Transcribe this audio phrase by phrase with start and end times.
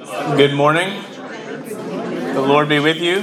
[0.00, 1.02] Good morning.
[1.12, 3.22] The Lord be with you.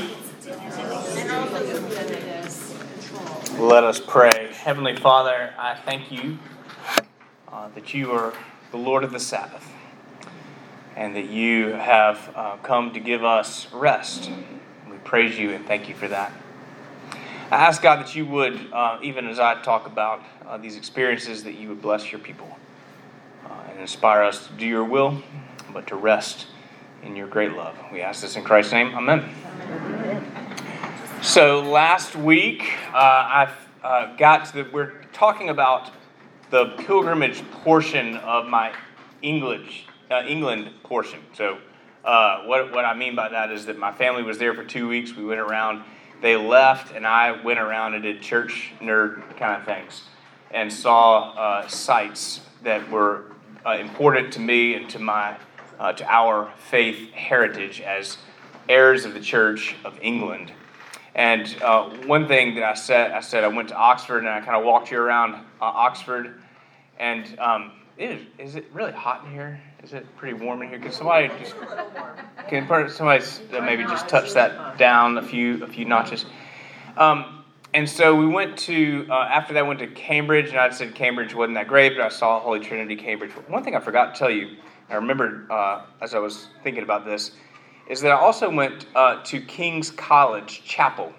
[3.59, 4.53] Let us pray.
[4.53, 6.37] Heavenly Father, I thank you
[7.51, 8.32] uh, that you are
[8.70, 9.68] the Lord of the Sabbath
[10.95, 14.30] and that you have uh, come to give us rest.
[14.88, 16.32] We praise you and thank you for that.
[17.50, 21.44] I ask God that you would, uh, even as I talk about uh, these experiences,
[21.44, 22.55] that you would bless your people
[23.46, 25.23] uh, and inspire us to do your will,
[25.73, 26.46] but to rest
[27.07, 27.75] in your great love.
[27.91, 28.93] We ask this in Christ's name.
[28.93, 29.23] Amen.
[31.21, 35.91] So last week, uh, I uh, got to the, we're talking about
[36.49, 38.73] the pilgrimage portion of my
[39.21, 41.21] English, uh, England portion.
[41.34, 41.59] So
[42.03, 44.89] uh, what, what I mean by that is that my family was there for two
[44.89, 45.15] weeks.
[45.15, 45.84] We went around,
[46.21, 50.03] they left, and I went around and did church nerd kind of things
[50.51, 53.31] and saw uh, sites that were
[53.65, 55.37] uh, important to me and to my
[55.80, 58.18] uh, to our faith heritage as
[58.70, 60.51] heirs of the Church of England.
[61.15, 64.40] And uh, one thing that I said, I said I went to Oxford and I
[64.40, 66.42] kind of walked you around uh, Oxford.
[67.00, 69.60] And um, is, is it really hot in here?
[69.84, 70.80] Is it pretty warm in here?
[70.80, 71.56] Can somebody just
[72.48, 73.23] can somebody
[73.62, 76.26] maybe just touch that down a few a few notches?
[76.98, 80.96] Um, and so we went to uh, after that went to Cambridge, and I said
[80.96, 83.32] Cambridge wasn't that great, but I saw Holy Trinity Cambridge.
[83.48, 84.58] One thing I forgot to tell you
[84.90, 87.32] I remembered uh, as I was thinking about this,
[87.90, 91.14] is that I also went uh, to King's College Chapel.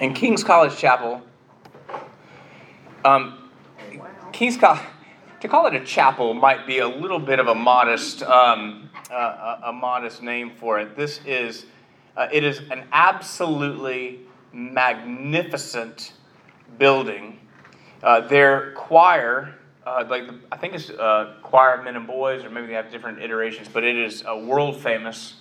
[0.00, 1.22] And King's College Chapel,
[3.04, 3.50] um,
[4.32, 4.82] King's College,
[5.40, 9.58] to call it a chapel might be a little bit of a modest, um, uh,
[9.62, 10.96] a, a, modest name for it.
[10.96, 11.66] This is,
[12.16, 14.20] uh, it is an absolutely
[14.52, 16.14] magnificent
[16.78, 17.38] building.
[18.02, 19.54] Uh, their choir
[19.86, 22.72] uh, like the, I think it's uh, choir of men and boys, or maybe they
[22.74, 25.34] have different iterations, but it is uh, world famous.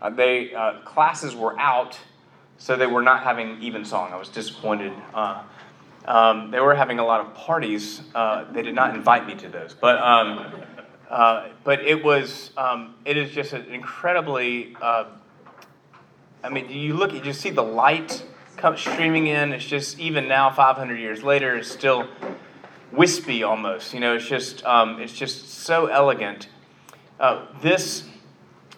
[0.00, 1.98] Uh, they uh, classes were out,
[2.58, 4.12] so they were not having evensong.
[4.12, 4.92] I was disappointed.
[6.06, 8.00] Um, they were having a lot of parties.
[8.52, 10.52] they did not invite me to those, but um,
[11.64, 14.76] but it was um, it is just an incredibly.
[14.80, 18.24] I mean, you look, you just see the light
[18.56, 19.52] come streaming in.
[19.52, 22.08] It's just even now, 500 years later, it's still
[22.92, 23.94] wispy almost.
[23.94, 26.48] You know, it's just um, it's just so elegant.
[27.18, 28.04] Uh, this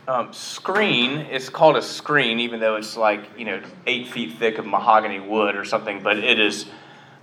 [0.09, 4.59] um, screen is called a screen, even though it's like you know eight feet thick
[4.59, 6.03] of mahogany wood or something.
[6.03, 6.67] But it is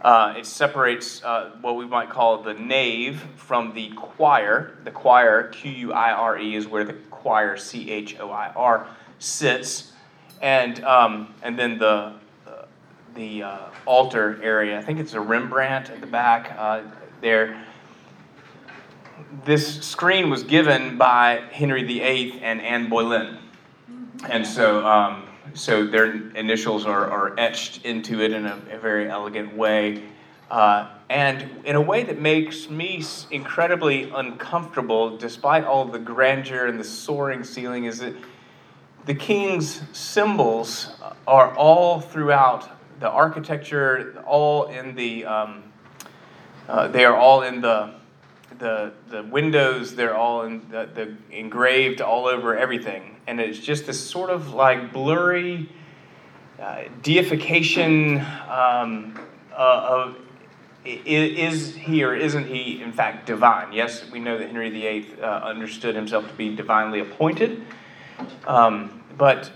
[0.02, 4.78] uh, it separates uh, what we might call the nave from the choir.
[4.84, 8.52] The choir, Q U I R E, is where the choir, C H O I
[8.56, 8.88] R,
[9.20, 9.92] sits,
[10.42, 12.14] and um, and then the
[13.18, 14.78] the uh, altar area.
[14.78, 16.84] I think it's a Rembrandt at the back uh,
[17.20, 17.62] there.
[19.44, 23.40] This screen was given by Henry VIII and Anne Boleyn.
[24.30, 25.24] And so, um,
[25.56, 30.04] so their initials are, are, etched into it in a, a very elegant way.
[30.52, 36.80] Uh, and in a way that makes me incredibly uncomfortable, despite all the grandeur and
[36.80, 38.14] the soaring ceiling, is that
[39.06, 40.92] the king's symbols
[41.26, 45.64] are all throughout the architecture, all in the, um,
[46.68, 47.94] uh, they are all in the,
[48.60, 53.16] the, the windows, they're all in the, the engraved all over everything.
[53.28, 55.70] And it's just this sort of like blurry
[56.60, 58.20] uh, deification
[58.50, 59.20] um,
[59.52, 60.18] uh, of
[60.86, 63.74] is he or isn't he in fact divine?
[63.74, 67.64] Yes, we know that Henry VIII uh, understood himself to be divinely appointed,
[68.48, 69.52] um, but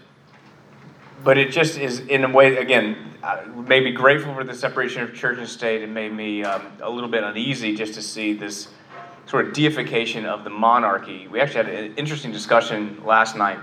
[1.23, 3.11] but it just is in a way again
[3.67, 6.89] made me grateful for the separation of church and state and made me um, a
[6.89, 8.69] little bit uneasy just to see this
[9.27, 11.27] sort of deification of the monarchy.
[11.27, 13.59] We actually had an interesting discussion last night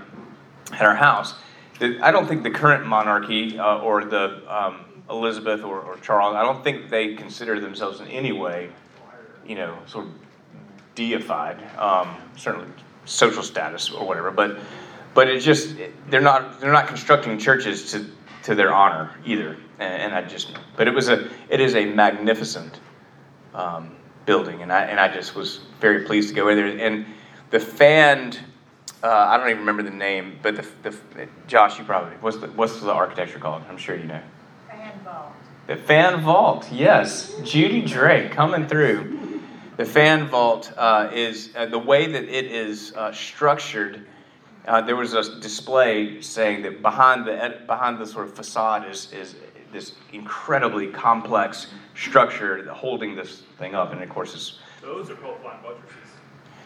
[0.71, 1.35] at our house.
[1.81, 6.41] I don't think the current monarchy uh, or the um, Elizabeth or, or, Charles, I
[6.43, 8.69] don't think they consider themselves in any way,
[9.45, 10.11] you know, sort of
[10.95, 11.57] deified.
[11.77, 12.67] Um, certainly
[13.05, 14.59] social status or whatever, but
[15.13, 15.75] but it's just
[16.09, 18.05] they're not they're not constructing churches to
[18.43, 19.57] to their honor either.
[19.79, 22.79] And, and I just but it was a it is a magnificent
[23.53, 23.95] um,
[24.25, 26.87] building, and I and I just was very pleased to go in there.
[26.87, 27.05] And
[27.49, 28.39] the fanned
[29.01, 30.67] uh, I don't even remember the name, but the,
[31.13, 33.63] the Josh, you probably what's the what's the architecture called?
[33.69, 34.21] I'm sure you know.
[34.67, 35.31] Fan vault.
[35.67, 39.41] The fan vault, yes, Judy Drake coming through.
[39.77, 44.05] The fan vault uh, is uh, the way that it is uh, structured
[44.69, 49.11] uh, there was a display saying that behind the behind the sort of facade is
[49.11, 49.35] is
[49.73, 55.39] this incredibly complex structure holding this thing up, and of course, it's those are called
[55.41, 55.95] flying buttresses.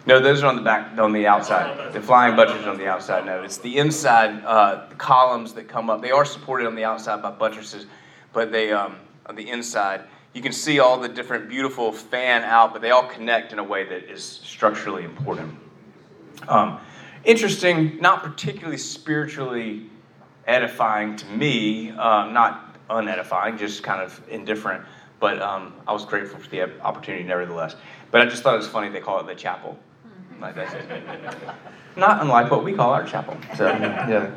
[0.05, 1.93] No, those are on the back, on the outside.
[1.93, 3.25] The flying buttresses are on the outside.
[3.25, 6.01] No, it's the inside uh, the columns that come up.
[6.01, 7.85] They are supported on the outside by buttresses,
[8.33, 8.97] but they um,
[9.27, 10.01] on the inside.
[10.33, 13.63] You can see all the different beautiful fan out, but they all connect in a
[13.63, 15.57] way that is structurally important.
[16.49, 16.79] Um,
[17.25, 19.89] interesting, not particularly spiritually
[20.47, 24.85] edifying to me, uh, not unedifying, just kind of indifferent.
[25.19, 27.75] But um, I was grateful for the opportunity nevertheless.
[28.11, 29.77] But I just thought it was funny they call it the chapel.
[30.41, 30.75] Like that's
[31.95, 33.37] not unlike what we call our chapel.
[33.55, 34.29] So yeah.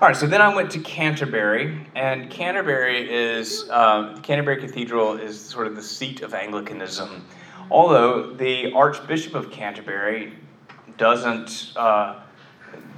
[0.00, 5.40] All right, so then I went to Canterbury, and Canterbury is um, Canterbury Cathedral is
[5.40, 7.24] sort of the seat of Anglicanism.
[7.70, 10.34] Although the Archbishop of Canterbury
[10.96, 12.20] doesn't uh,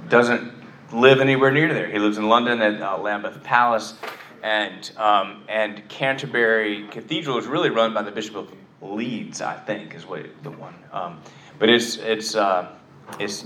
[0.09, 0.51] doesn't
[0.93, 1.89] live anywhere near there.
[1.89, 3.95] He lives in London at uh, Lambeth Palace,
[4.43, 8.51] and um, and Canterbury Cathedral is really run by the Bishop of
[8.81, 10.75] Leeds, I think, is what the one.
[10.91, 11.21] Um,
[11.59, 12.71] but it's it's uh,
[13.19, 13.45] it's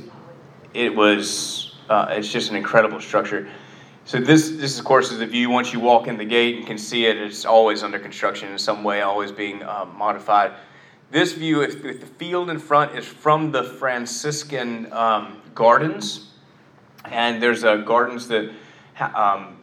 [0.74, 3.50] it was uh, it's just an incredible structure.
[4.06, 5.50] So this this of course is the view.
[5.50, 7.18] Once you walk in the gate, you can see it.
[7.18, 10.54] It's always under construction in some way, always being um, modified.
[11.12, 16.32] This view, if the field in front, is from the Franciscan um, gardens,
[17.06, 18.52] and there's uh, gardens that
[19.00, 19.58] um,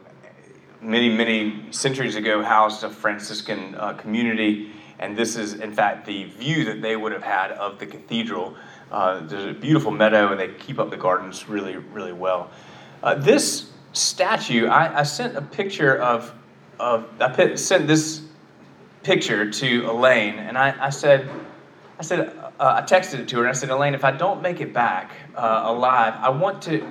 [0.81, 6.25] many many centuries ago housed a Franciscan uh, community and this is, in fact, the
[6.25, 8.55] view that they would have had of the cathedral.
[8.91, 12.51] Uh, there's a beautiful meadow, and they keep up the gardens really, really well.
[13.01, 16.33] Uh, this statue, I, I, sent a picture of,
[16.79, 18.23] of I sent this
[19.03, 21.29] picture to Elaine, and I, I said,
[21.97, 24.41] I said, uh, I texted it to her, and I said, Elaine, if I don't
[24.41, 26.85] make it back uh, alive, I want to,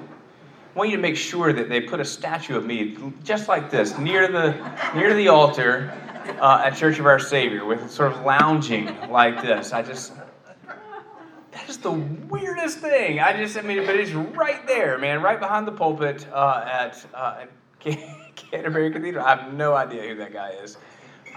[0.75, 3.99] want you to make sure that they put a statue of me just like this
[3.99, 4.53] near the
[4.95, 5.93] near the altar
[6.41, 9.73] uh, at Church of Our Saviour with sort of lounging like this.
[9.73, 10.13] I just,
[11.53, 13.21] that is the weirdest thing.
[13.21, 17.05] I just, I mean, but it's right there, man, right behind the pulpit uh, at,
[17.15, 17.51] uh, at
[18.37, 19.25] Canterbury Cathedral.
[19.25, 20.77] I have no idea who that guy is.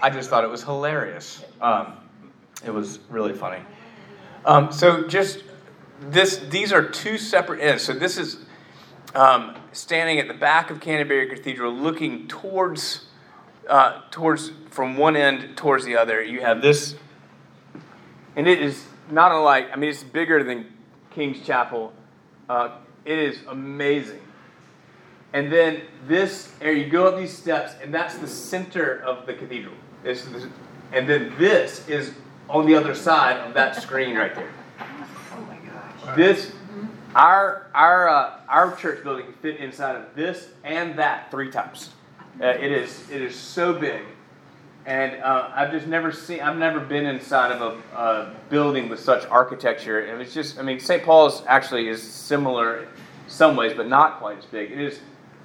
[0.02, 1.44] I just thought it was hilarious.
[1.60, 1.92] Um,
[2.66, 3.62] it was really funny.
[4.44, 5.44] Um, so just
[6.00, 7.84] this, these are two separate ends.
[7.84, 8.38] So this is
[9.14, 13.06] um, standing at the back of Canterbury Cathedral, looking towards
[13.68, 16.20] uh, towards from one end towards the other.
[16.20, 16.96] You have this,
[18.34, 19.68] and it is not unlike.
[19.72, 20.66] I mean, it's bigger than
[21.12, 21.92] King's Chapel.
[22.48, 24.20] Uh, it is amazing.
[25.32, 29.34] And then this, and you go up these steps, and that's the center of the
[29.34, 29.74] cathedral.
[30.02, 30.46] This, this,
[30.92, 32.12] and then this is
[32.48, 34.50] on the other side of that screen right there.
[34.80, 36.16] Oh my gosh.
[36.16, 36.52] This,
[37.14, 41.90] our our uh, our church building fit inside of this and that three times.
[42.40, 44.02] Uh, it is it is so big,
[44.86, 46.40] and uh, I've just never seen.
[46.40, 50.00] I've never been inside of a, a building with such architecture.
[50.00, 50.58] And it's just.
[50.58, 51.02] I mean, St.
[51.02, 52.88] Paul's actually is similar, in
[53.28, 54.72] some ways, but not quite as big.
[54.72, 55.00] It is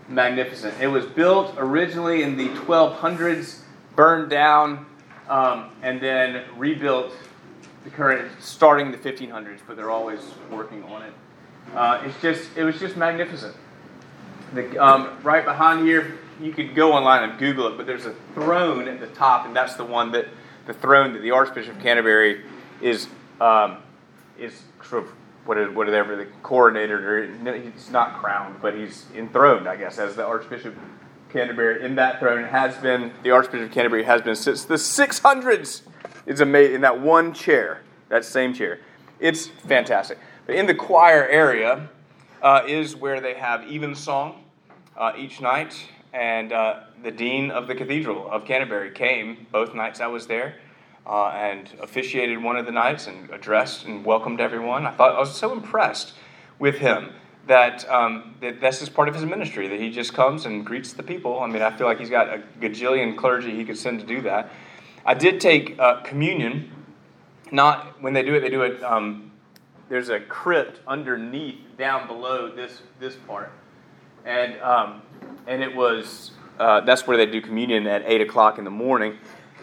[0.07, 0.73] magnificent.
[0.81, 3.59] It was built originally in the 1200s,
[3.97, 4.85] burned down,
[5.27, 7.11] um, and then rebuilt.
[7.83, 10.19] The current starting the 1500s, but they're always
[10.51, 11.13] working on it.
[11.73, 13.55] Uh, it's just it was just magnificent.
[14.53, 18.13] The, um, right behind here, you could go online and Google it, but there's a
[18.33, 20.27] throne at the top, and that's the one that
[20.65, 22.43] the throne that the Archbishop of Canterbury
[22.81, 23.07] is
[23.41, 23.77] um,
[24.37, 25.09] is sort of
[25.45, 30.15] what is whatever the coronated or he's not crowned, but he's enthroned, I guess, as
[30.15, 30.75] the Archbishop
[31.29, 31.83] Canterbury.
[31.83, 35.81] In that throne has been the Archbishop of Canterbury has been since the 600s.
[36.25, 38.79] Is amazing in that one chair, that same chair.
[39.19, 40.19] It's fantastic.
[40.45, 41.89] But in the choir area
[42.41, 44.43] uh, is where they have evensong
[44.97, 49.99] uh, each night and uh, the dean of the Cathedral of Canterbury came both nights
[49.99, 50.55] I was there
[51.05, 54.85] uh, and officiated one of the nights and addressed and welcomed everyone.
[54.85, 56.13] I thought I was so impressed
[56.59, 57.13] with him
[57.47, 60.93] that, um, that this is part of his ministry, that he just comes and greets
[60.93, 61.39] the people.
[61.39, 64.21] I mean, I feel like he's got a gajillion clergy he could send to do
[64.21, 64.51] that.
[65.05, 66.71] I did take uh, communion.
[67.51, 68.83] Not when they do it, they do it.
[68.83, 69.31] Um,
[69.89, 73.51] there's a crypt underneath, down below this this part,
[74.25, 75.01] and um,
[75.47, 79.17] and it was uh, that's where they do communion at eight o'clock in the morning.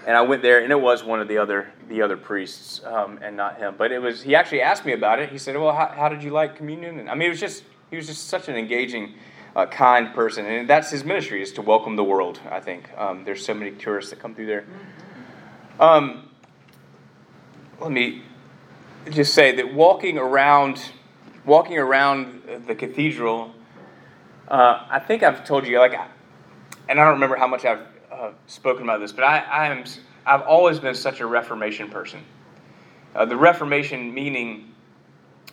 [0.06, 3.18] And I went there, and it was one of the other the other priests, um,
[3.22, 3.74] and not him.
[3.76, 5.30] But it was he actually asked me about it.
[5.30, 7.64] He said, "Well, how, how did you like communion?" And I mean, it was just
[7.94, 9.14] he was just such an engaging,
[9.54, 12.40] uh, kind person, and that's his ministry is to welcome the world.
[12.50, 14.64] I think um, there's so many tourists that come through there.
[15.78, 16.28] Um,
[17.80, 18.22] let me
[19.10, 20.90] just say that walking around,
[21.44, 23.54] walking around the cathedral
[24.48, 28.30] uh, I think I've told you, like, and I don't remember how much I've uh,
[28.46, 29.84] spoken about this, but I, I am,
[30.26, 32.20] I've always been such a Reformation person.
[33.14, 34.74] Uh, the Reformation meaning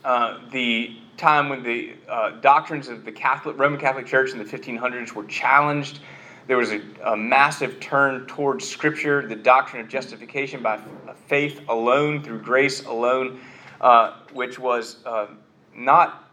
[0.03, 4.43] uh, the time when the uh, doctrines of the Catholic Roman Catholic Church in the
[4.43, 5.99] 1500s were challenged.
[6.47, 10.81] There was a, a massive turn towards Scripture, the doctrine of justification by
[11.27, 13.39] faith alone, through grace alone,
[13.79, 15.27] uh, which was uh,
[15.75, 16.31] not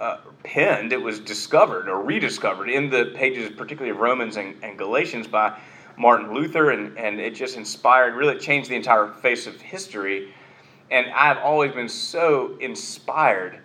[0.00, 4.78] uh, penned, it was discovered or rediscovered in the pages, particularly of Romans and, and
[4.78, 5.58] Galatians, by
[5.96, 10.32] Martin Luther, and, and it just inspired, really changed the entire face of history.
[10.90, 13.60] And I've always been so inspired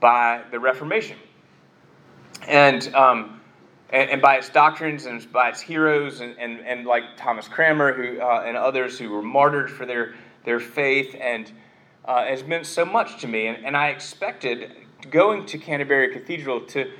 [0.00, 1.16] by the Reformation.
[2.48, 3.40] And, um,
[3.90, 7.92] and, and, by its doctrines and by its heroes, and, and, and like Thomas Cranmer
[7.92, 10.14] who, uh, and others who were martyred for their,
[10.44, 11.50] their faith, and
[12.04, 13.46] uh, has meant so much to me.
[13.46, 14.72] And, and I expected
[15.10, 16.90] going to Canterbury Cathedral to,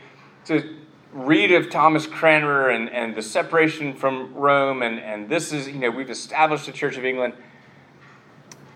[0.46, 0.76] to
[1.12, 5.78] read of Thomas Cranmer and, and the separation from Rome, and, and this is, you
[5.78, 7.34] know, we've established the Church of England.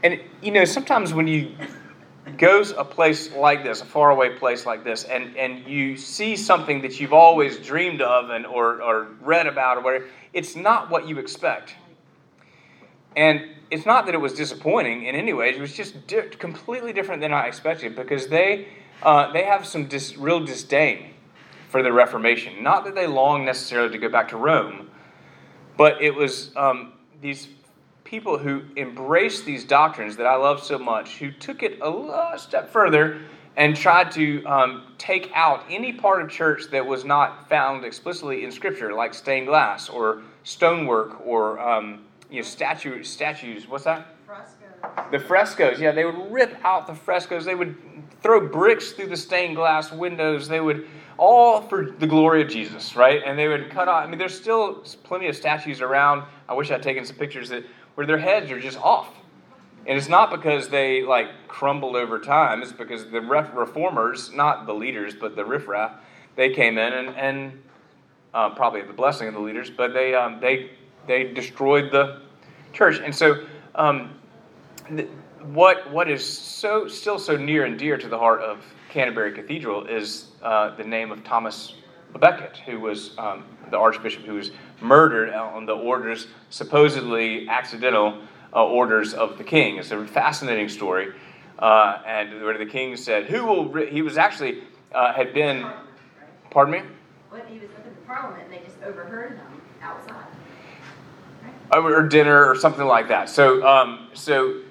[0.02, 1.54] And, you know, sometimes when you
[2.36, 6.80] go a place like this, a faraway place like this, and, and you see something
[6.82, 11.08] that you've always dreamed of and, or, or read about or whatever, it's not what
[11.08, 11.74] you expect.
[13.16, 16.92] And it's not that it was disappointing in any ways, it was just di- completely
[16.92, 18.68] different than I expected because they,
[19.02, 21.14] uh, they have some dis- real disdain
[21.68, 22.62] for the Reformation.
[22.62, 24.90] Not that they long necessarily to go back to Rome,
[25.76, 27.48] but it was um, these
[28.08, 32.72] people who embraced these doctrines that I love so much, who took it a step
[32.72, 33.20] further
[33.56, 38.44] and tried to um, take out any part of church that was not found explicitly
[38.44, 43.68] in Scripture, like stained glass or stonework or um, you know statue, statues.
[43.68, 44.14] What's that?
[44.24, 45.10] Frescoes.
[45.10, 45.80] The frescoes.
[45.80, 47.44] Yeah, they would rip out the frescoes.
[47.44, 47.76] They would
[48.22, 50.48] throw bricks through the stained glass windows.
[50.48, 50.88] They would
[51.18, 53.20] all for the glory of Jesus, right?
[53.26, 54.04] And they would cut off.
[54.04, 56.22] I mean, there's still plenty of statues around.
[56.48, 57.64] I wish I'd taken some pictures that
[57.98, 59.08] where their heads are just off.
[59.84, 62.62] And it's not because they like crumbled over time.
[62.62, 65.94] It's because the reformers, not the leaders, but the riffraff,
[66.36, 67.62] they came in and, and
[68.32, 70.70] uh, probably the blessing of the leaders, but they um, they
[71.08, 72.20] they destroyed the
[72.72, 73.00] church.
[73.00, 74.16] And so, um,
[75.46, 79.86] what what is so still so near and dear to the heart of Canterbury Cathedral
[79.86, 81.74] is uh, the name of Thomas
[82.18, 84.50] Becket, who was um, the archbishop who was
[84.80, 88.20] murdered on the orders, supposedly accidental
[88.52, 89.76] uh, orders of the king.
[89.76, 91.12] It's a fascinating story.
[91.58, 93.90] Uh, and where the king said, "Who will?" Re-?
[93.90, 94.62] He was actually
[94.92, 95.66] uh, had been.
[96.50, 96.82] Pardon me.
[97.30, 100.24] When he was up in the parliament, and they just overheard him outside.
[101.72, 101.78] Right?
[101.78, 103.28] Or dinner or something like that.
[103.28, 104.62] So, um, so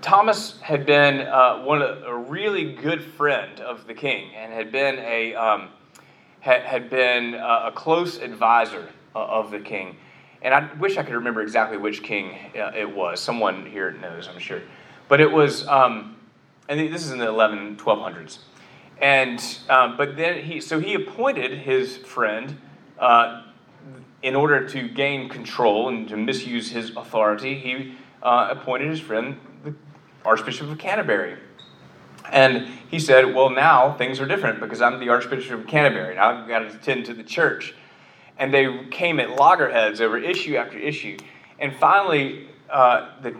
[0.00, 4.98] Thomas had been uh, one a really good friend of the king and had been
[5.00, 5.68] a um,
[6.42, 9.96] had, had been a, close advisor uh, of the king.
[10.42, 13.20] And I wish I could remember exactly which king uh, it was.
[13.20, 14.60] Someone here knows, I'm sure.
[15.06, 16.16] But it was, um,
[16.68, 18.38] and this is in the 11, 1200s.
[19.00, 22.56] And, um, but then he, so he appointed his friend
[22.98, 23.44] uh,
[24.22, 27.54] in order to gain control and to misuse his authority.
[27.54, 29.74] He uh, appointed his friend the
[30.24, 31.36] Archbishop of Canterbury.
[32.30, 36.14] And he said, Well, now things are different because I'm the Archbishop of Canterbury.
[36.14, 37.74] Now I've got to attend to the church.
[38.38, 41.16] And they came at loggerheads over issue after issue.
[41.58, 43.36] And finally, uh, the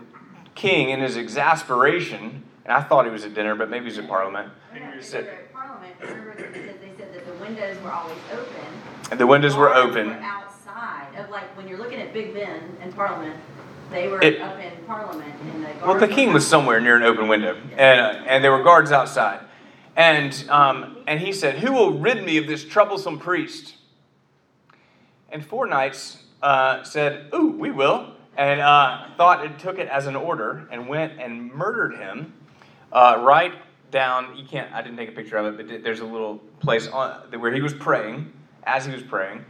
[0.55, 3.97] king, in his exasperation, and I thought he was at dinner, but maybe he was
[3.97, 4.51] at Parliament.
[5.01, 8.65] Said, Parliament, remember they said that the windows were always open.
[9.11, 10.07] And the windows were open.
[10.07, 13.35] Were outside of like when you're looking at Big Ben in Parliament,
[13.93, 17.03] they were it, up in Parliament, and the well, the king was somewhere near an
[17.03, 19.39] open window, and uh, and there were guards outside,
[19.95, 23.75] and um, and he said, "Who will rid me of this troublesome priest?"
[25.29, 30.07] And four knights uh, said, "Ooh, we will," and uh, thought it took it as
[30.07, 32.33] an order, and went and murdered him
[32.91, 33.53] uh, right
[33.91, 34.35] down.
[34.35, 34.73] You can't.
[34.73, 37.61] I didn't take a picture of it, but there's a little place on, where he
[37.61, 38.33] was praying
[38.65, 39.45] as he was praying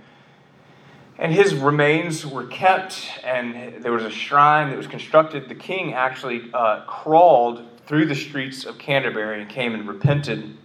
[1.18, 5.48] and his remains were kept, and there was a shrine that was constructed.
[5.48, 10.58] The king actually uh, crawled through the streets of Canterbury and came and repented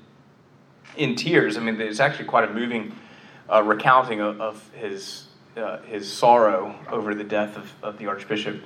[0.97, 1.57] in tears.
[1.57, 2.95] I mean, it's actually quite a moving
[3.51, 5.27] uh, recounting of, of his,
[5.57, 8.63] uh, his sorrow over the death of, of the archbishop.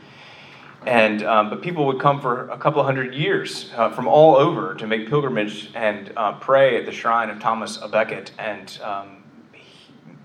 [0.84, 4.34] And, um, but people would come for a couple of hundred years uh, from all
[4.34, 8.32] over to make pilgrimage and uh, pray at the shrine of Thomas à Becket.
[8.38, 9.21] And um,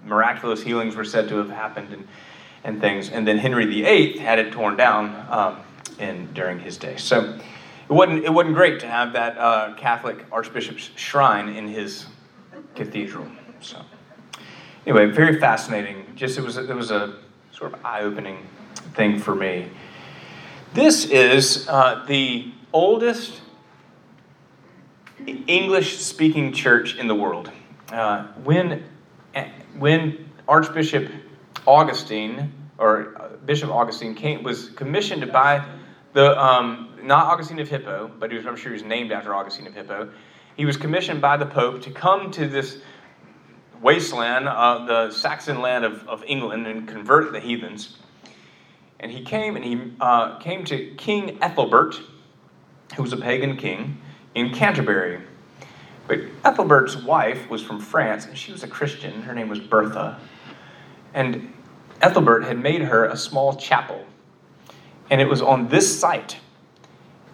[0.07, 2.07] miraculous healings were said to have happened and,
[2.63, 3.09] and things.
[3.09, 5.59] And then Henry VIII had it torn down um,
[5.99, 6.97] in, during his day.
[6.97, 7.37] So
[7.89, 12.05] it wasn't, it wasn't great to have that uh, Catholic archbishop's shrine in his
[12.75, 13.27] cathedral.
[13.61, 13.81] So
[14.85, 16.05] anyway, very fascinating.
[16.15, 17.15] Just it was, it was a
[17.51, 18.45] sort of eye-opening
[18.93, 19.69] thing for me.
[20.73, 23.41] This is uh, the oldest
[25.25, 27.51] English speaking church in the world.
[27.91, 28.83] Uh, when,
[29.77, 31.11] when Archbishop
[31.65, 35.65] Augustine, or uh, Bishop Augustine, came, was commissioned by
[36.13, 39.67] the, um, not Augustine of Hippo, but was, I'm sure he was named after Augustine
[39.67, 40.09] of Hippo.
[40.55, 42.79] He was commissioned by the Pope to come to this
[43.81, 47.97] wasteland, uh, the Saxon land of, of England, and convert the heathens.
[48.99, 51.99] And he came and he uh, came to King Ethelbert,
[52.95, 53.97] who was a pagan king,
[54.33, 55.21] in Canterbury.
[56.07, 59.21] But Ethelbert's wife was from France, and she was a Christian.
[59.23, 60.19] Her name was Bertha.
[61.13, 61.53] And
[62.01, 64.05] Ethelbert had made her a small chapel.
[65.09, 66.37] And it was on this site.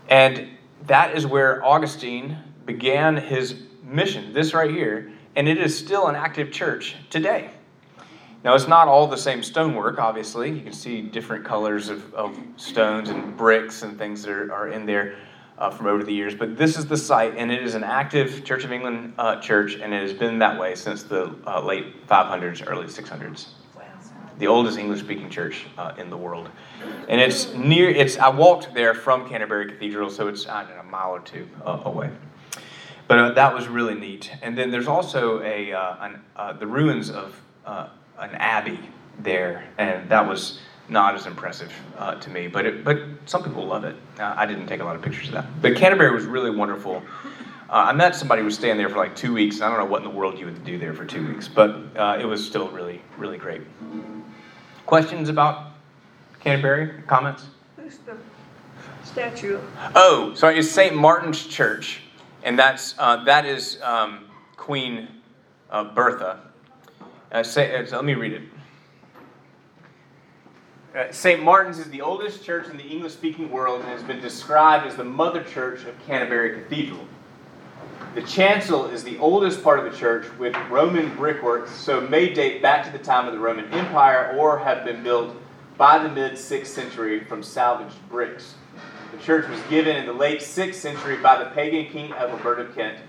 [0.09, 0.49] And
[0.87, 5.11] that is where Augustine began his mission, this right here.
[5.35, 7.51] And it is still an active church today.
[8.43, 10.51] Now, it's not all the same stonework, obviously.
[10.51, 14.67] You can see different colors of, of stones and bricks and things that are, are
[14.67, 15.15] in there
[15.57, 16.35] uh, from over the years.
[16.35, 19.75] But this is the site, and it is an active Church of England uh, church,
[19.75, 23.47] and it has been that way since the uh, late 500s, early 600s.
[24.39, 26.49] The oldest English speaking church uh, in the world.
[27.07, 31.11] And it's near, it's, I walked there from Canterbury Cathedral, so it's know, a mile
[31.11, 32.09] or two uh, away.
[33.07, 34.31] But uh, that was really neat.
[34.41, 36.19] And then there's also a, an,
[36.59, 38.79] the ruins of an abbey
[39.19, 42.47] there, and that was not as impressive uh, to me.
[42.47, 43.95] But it, but some people love it.
[44.19, 45.45] Uh, I didn't take a lot of pictures of that.
[45.61, 47.01] But Canterbury was really wonderful.
[47.69, 49.61] Uh, I met somebody who was staying there for like two weeks.
[49.61, 51.75] I don't know what in the world you would do there for two weeks, but
[51.97, 53.61] uh, it was still really really great.
[54.85, 55.71] Questions about
[56.39, 57.01] Canterbury?
[57.07, 57.43] Comments?
[57.77, 58.17] Who's the
[59.03, 59.59] statue?
[59.95, 60.93] Oh, sorry, it's St.
[60.95, 62.01] Martin's Church,
[62.43, 64.25] and that's uh, that is um,
[64.57, 65.07] Queen
[65.71, 66.41] uh, Bertha.
[67.43, 68.41] say, let me read it.
[70.95, 71.41] Uh, St.
[71.41, 74.95] Martin's is the oldest church in the English speaking world and has been described as
[74.95, 77.07] the mother church of Canterbury Cathedral.
[78.13, 82.61] The chancel is the oldest part of the church with Roman brickwork, so may date
[82.61, 85.35] back to the time of the Roman Empire or have been built
[85.79, 88.53] by the mid 6th century from salvaged bricks.
[89.13, 92.75] The church was given in the late 6th century by the pagan king Ethelbert of
[92.75, 92.99] Kent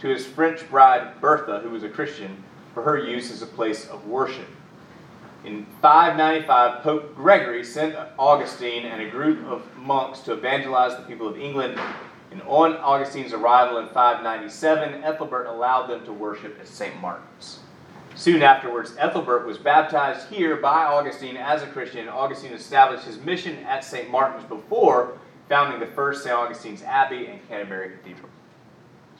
[0.00, 2.42] to his French bride Bertha, who was a Christian,
[2.72, 4.48] for her use as a place of worship.
[5.44, 11.28] In 595, Pope Gregory sent Augustine and a group of monks to evangelize the people
[11.28, 11.78] of England.
[12.30, 16.98] And on Augustine's arrival in 597, Ethelbert allowed them to worship at St.
[16.98, 17.60] Martin's.
[18.14, 22.08] Soon afterwards, Ethelbert was baptized here by Augustine as a Christian.
[22.08, 24.10] Augustine established his mission at St.
[24.10, 25.18] Martin's before
[25.50, 26.34] founding the first St.
[26.34, 28.30] Augustine's Abbey and Canterbury Cathedral.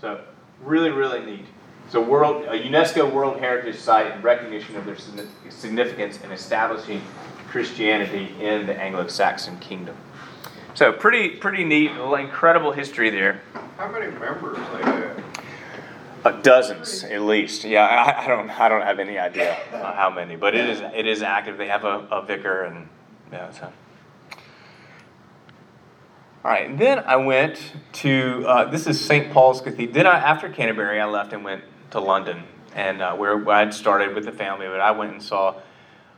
[0.00, 0.24] So,
[0.62, 1.44] really, really neat.
[1.87, 4.97] It's a, world, a UNESCO World Heritage Site in recognition of their
[5.51, 7.03] significance in establishing
[7.49, 9.97] Christianity in the Anglo-Saxon kingdom.
[10.75, 13.42] So pretty, pretty neat, incredible history there.
[13.77, 15.25] How many members they have?
[16.25, 17.64] Uh, dozens, at least.
[17.64, 21.07] Yeah, I, I, don't, I don't have any idea how many, but it is, it
[21.07, 21.59] is active.
[21.59, 22.88] They have a, a vicar, and
[23.31, 23.51] yeah.
[23.51, 23.73] So.
[26.44, 29.33] All right, and then I went to uh, this is St.
[29.33, 29.94] Paul's Cathedral.
[29.94, 32.44] Then I, after Canterbury, I left and went to London,
[32.75, 35.61] and uh, where I'd started with the family, but I went and saw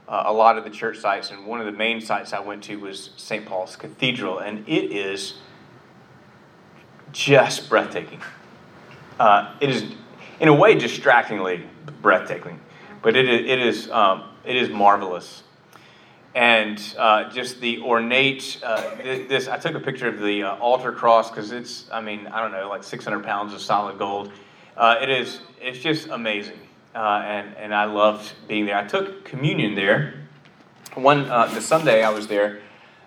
[0.09, 2.65] uh, a lot of the church sites, and one of the main sites I went
[2.65, 3.45] to was St.
[3.45, 5.35] Paul's Cathedral, and it is
[7.13, 8.21] just breathtaking.
[9.19, 9.85] Uh, it is,
[10.41, 11.65] in a way, distractingly
[12.03, 12.61] breathtaking,
[13.03, 15.43] but it is, it is, um, it is marvelous.
[16.35, 20.93] And uh, just the ornate, uh, this, I took a picture of the uh, altar
[20.93, 24.31] cross because it's, I mean, I don't know, like 600 pounds of solid gold
[24.77, 26.59] uh, it is it's just amazing,
[26.95, 28.77] uh, and and I loved being there.
[28.77, 30.15] I took communion there.
[30.95, 32.61] One uh, the Sunday I was there,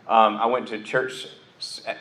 [0.08, 1.28] um, I went to church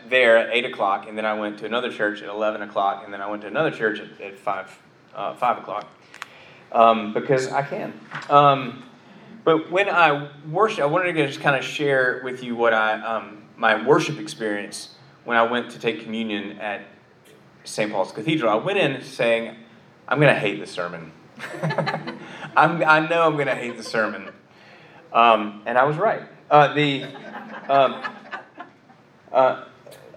[0.08, 3.12] there at eight o'clock, and then I went to another church at eleven o'clock, and
[3.12, 4.78] then I went to another church at, at five
[5.14, 5.86] uh, five o'clock
[6.72, 7.92] um, because I can.
[8.30, 8.84] Um,
[9.44, 13.00] but when I worship, I wanted to just kind of share with you what I
[13.00, 16.82] um, my worship experience when I went to take communion at
[17.68, 17.92] St.
[17.92, 19.54] Paul's Cathedral, I went in saying,
[20.08, 21.12] I'm going to hate the sermon.
[22.56, 24.30] i know I'm going to hate the sermon.
[25.12, 26.22] Um, and I was right.
[26.50, 27.04] Uh, the,
[27.68, 28.02] um,
[29.30, 29.64] uh,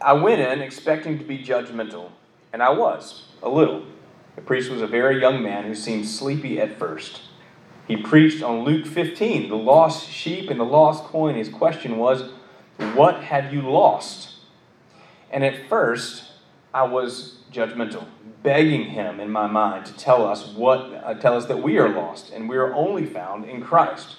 [0.02, 2.12] I went in expecting to be judgmental,
[2.54, 3.86] and I was, a little.
[4.36, 7.22] The priest was a very young man who seemed sleepy at first.
[7.88, 11.36] He preached on Luke 15, the lost sheep and the lost coin.
[11.36, 12.32] His question was,
[12.94, 14.36] What have you lost?
[15.30, 16.32] And at first,
[16.74, 18.06] I was judgmental,
[18.44, 21.90] begging him in my mind to tell us what uh, tell us that we are
[21.90, 24.18] lost and we are only found in Christ.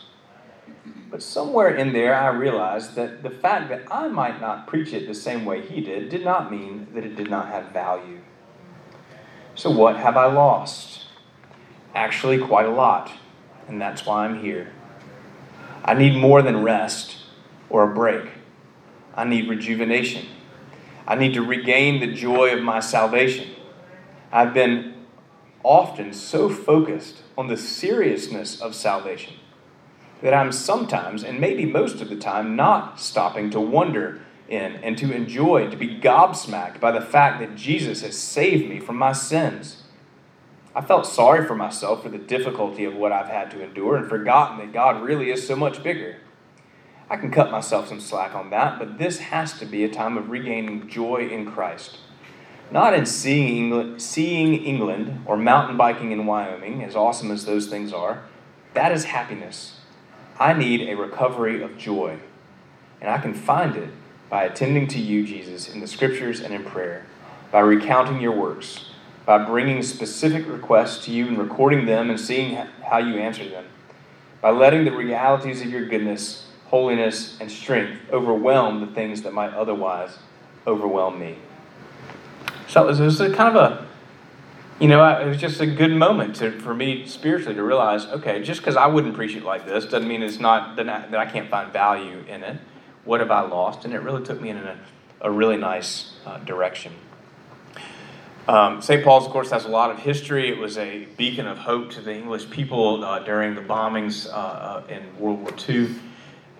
[1.10, 5.06] But somewhere in there I realized that the fact that I might not preach it
[5.06, 8.20] the same way he did did not mean that it did not have value.
[9.54, 11.06] So, what have I lost?
[11.94, 13.12] Actually, quite a lot,
[13.68, 14.72] and that's why I'm here.
[15.84, 17.18] I need more than rest
[17.68, 18.30] or a break.
[19.14, 20.26] I need rejuvenation.
[21.06, 23.50] I need to regain the joy of my salvation.
[24.30, 24.94] I've been
[25.62, 29.34] often so focused on the seriousness of salvation
[30.22, 34.96] that I'm sometimes, and maybe most of the time, not stopping to wonder in and
[34.98, 39.12] to enjoy, to be gobsmacked by the fact that Jesus has saved me from my
[39.12, 39.82] sins.
[40.74, 44.08] I felt sorry for myself for the difficulty of what I've had to endure and
[44.08, 46.18] forgotten that God really is so much bigger.
[47.12, 50.16] I can cut myself some slack on that, but this has to be a time
[50.16, 51.98] of regaining joy in Christ.
[52.70, 57.66] Not in seeing England, seeing England or mountain biking in Wyoming, as awesome as those
[57.66, 58.22] things are.
[58.72, 59.78] That is happiness.
[60.40, 62.16] I need a recovery of joy,
[63.02, 63.90] and I can find it
[64.30, 67.04] by attending to you, Jesus, in the scriptures and in prayer,
[67.50, 68.86] by recounting your works,
[69.26, 73.66] by bringing specific requests to you and recording them and seeing how you answer them,
[74.40, 79.52] by letting the realities of your goodness, holiness, and strength overwhelm the things that might
[79.52, 80.16] otherwise
[80.66, 81.36] overwhelm me.
[82.66, 83.86] So it was, it was kind of a,
[84.80, 88.42] you know, it was just a good moment to, for me spiritually to realize, okay,
[88.42, 91.20] just because I wouldn't preach it like this doesn't mean it's not that I, that
[91.20, 92.58] I can't find value in it.
[93.04, 93.84] What have I lost?
[93.84, 94.78] And it really took me in a,
[95.20, 96.94] a really nice uh, direction.
[98.48, 99.04] Um, St.
[99.04, 100.48] Paul's, of course, has a lot of history.
[100.48, 104.30] It was a beacon of hope to the English people uh, during the bombings uh,
[104.32, 105.94] uh in World War II.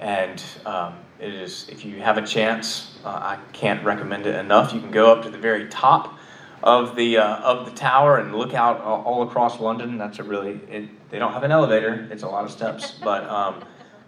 [0.03, 4.73] And um, it is, if you have a chance, uh, I can't recommend it enough.
[4.73, 6.19] You can go up to the very top
[6.63, 9.99] of the uh, of the tower and look out all across London.
[9.99, 12.09] That's a really it, they don't have an elevator.
[12.11, 13.65] It's a lot of steps, but um,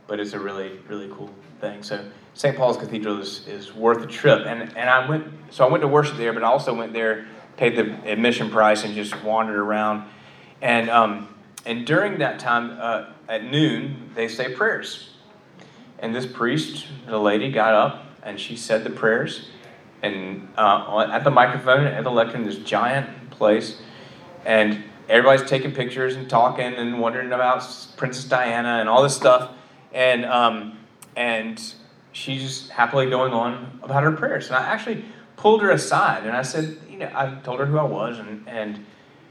[0.06, 1.30] but it's a really really cool
[1.60, 1.82] thing.
[1.82, 2.04] So
[2.34, 2.56] St.
[2.56, 4.46] Paul's Cathedral is, is worth a trip.
[4.46, 7.26] And and I went so I went to worship there, but I also went there
[7.56, 10.08] paid the admission price and just wandered around.
[10.60, 11.28] And, um,
[11.66, 15.10] and during that time, uh, at noon, they say prayers.
[15.98, 19.48] And this priest, the lady, got up and she said the prayers.
[20.02, 23.80] And uh, at the microphone at the lectern, this giant place.
[24.44, 27.64] And everybody's taking pictures and talking and wondering about
[27.96, 29.50] Princess Diana and all this stuff.
[29.92, 30.78] And, um,
[31.16, 31.62] and
[32.12, 34.48] she's just happily going on about her prayers.
[34.48, 35.04] And I actually
[35.36, 38.44] pulled her aside and I said, you know, I told her who I was and,
[38.48, 38.84] and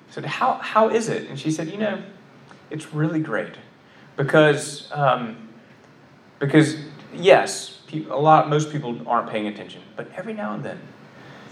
[0.09, 1.29] said, how, how is it?
[1.29, 2.01] And she said, you know,
[2.69, 3.53] it's really great
[4.15, 5.42] because, um,
[6.45, 6.77] because
[7.13, 7.79] yes,
[8.09, 10.79] a lot, most people aren't paying attention, but every now and then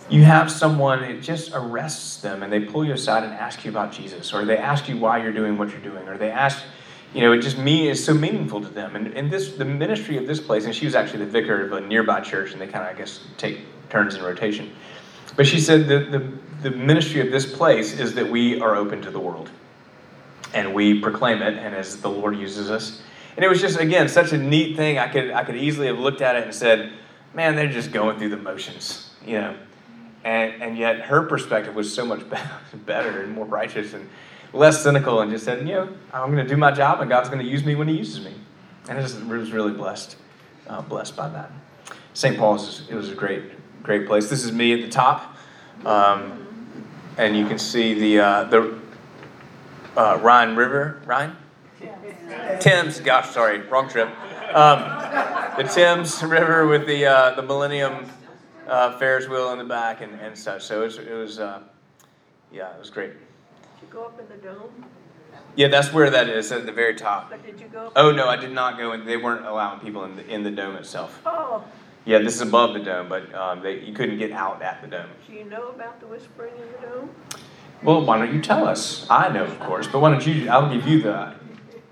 [0.10, 3.72] you have someone, it just arrests them and they pull you aside and ask you
[3.72, 6.64] about Jesus, or they ask you why you're doing what you're doing, or they ask,
[7.14, 8.96] you know, it just me is so meaningful to them.
[8.96, 11.72] And, and this, the ministry of this place, and she was actually the vicar of
[11.72, 14.72] a nearby church, and they kind of, I guess, take turns in rotation.
[15.38, 16.30] But she said that the,
[16.62, 19.50] the ministry of this place is that we are open to the world
[20.54, 23.02] and we proclaim it, and as the Lord uses us.
[23.36, 24.98] And it was just, again, such a neat thing.
[24.98, 26.92] I could, I could easily have looked at it and said,
[27.34, 29.56] man, they're just going through the motions, you know.
[30.24, 32.22] And, and yet her perspective was so much
[32.86, 34.08] better and more righteous and
[34.54, 37.30] less cynical and just said, you know, I'm going to do my job and God's
[37.30, 38.34] going to use me when He uses me.
[38.90, 40.18] And I just was really blessed,
[40.68, 41.52] uh, blessed by that.
[42.14, 42.38] St.
[42.38, 43.44] Paul's, it was a great,
[43.84, 44.30] great place.
[44.30, 45.36] This is me at the top.
[45.86, 46.48] Um,
[47.18, 48.80] and you can see the, uh, the
[49.96, 51.02] uh, Rhine River.
[51.06, 51.36] Rhine?
[52.60, 53.00] Thames.
[53.00, 54.10] Gosh, sorry, wrong trip.
[54.54, 54.80] Um,
[55.58, 58.06] the Thames River with the, uh, the Millennium
[58.68, 60.64] uh, Ferris wheel in the back and, and such.
[60.64, 61.62] So it was, it was uh,
[62.52, 63.14] yeah, it was great.
[63.14, 63.18] Did
[63.82, 64.86] you go up in the dome?
[65.56, 67.30] Yeah, that's where that is at the very top.
[67.30, 67.92] But did you go?
[67.96, 69.06] Oh no, I did not go in.
[69.06, 71.22] They weren't allowing people in the in the dome itself.
[71.26, 71.64] Oh,
[72.06, 74.88] Yeah, this is above the dome, but um, they, you couldn't get out at the
[74.88, 75.10] dome.
[75.28, 77.10] do you know about the whispering in the dome?
[77.84, 79.06] Well, why don't you tell us?
[79.10, 80.50] I know, of course, but why don't you?
[80.50, 81.36] I'll give you the.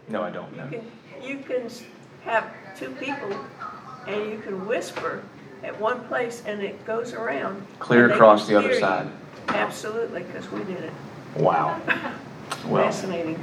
[0.10, 0.65] No, I don't know.
[0.65, 1.69] You can, you can
[2.26, 3.36] have two people
[4.08, 5.24] and you can whisper
[5.63, 7.65] at one place and it goes around.
[7.80, 8.80] Clear across the other hear you.
[8.82, 9.08] side.
[9.50, 10.93] Absolutely, because we did it.
[11.38, 11.80] Wow.
[12.65, 13.41] Well, Fascinating.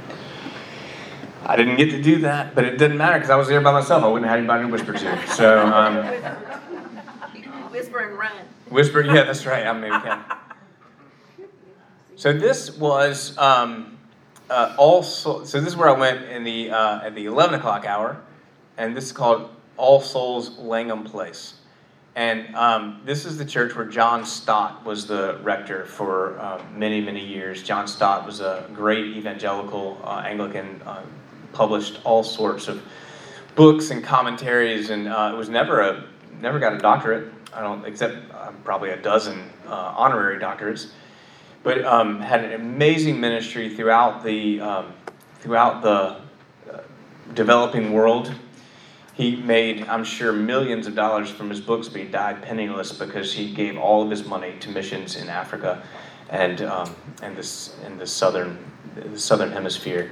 [1.45, 3.71] I didn't get to do that, but it didn't matter because I was there by
[3.71, 4.03] myself.
[4.03, 5.27] I wouldn't have anybody to whisper to.
[5.29, 5.95] So, um,
[7.71, 8.31] Whisper and run.
[8.69, 9.01] whisper.
[9.01, 9.65] Yeah, that's right.
[9.65, 10.23] I maybe can.
[12.15, 13.96] So this was um,
[14.49, 15.03] uh, all.
[15.03, 18.21] So, so this is where I went in the uh, at the eleven o'clock hour,
[18.77, 21.55] and this is called All Souls Langham Place.
[22.15, 26.99] And um, this is the church where John Stott was the rector for uh, many,
[26.99, 27.61] many years.
[27.61, 31.03] John Stott was a great evangelical uh, Anglican, uh,
[31.53, 32.83] published all sorts of
[33.53, 36.07] books and commentaries, and uh, was never a
[36.41, 37.31] never got a doctorate.
[37.53, 40.89] I don't, except uh, probably a dozen honorary doctorates.
[41.67, 44.93] But um, had an amazing ministry throughout the um,
[45.41, 46.15] throughout the
[46.71, 46.79] uh,
[47.33, 48.33] developing world.
[49.15, 53.33] He made, I'm sure, millions of dollars from his books, but he died penniless because
[53.33, 55.83] he gave all of his money to missions in Africa
[56.29, 58.57] and um, and this in the southern
[58.95, 60.09] the southern hemisphere.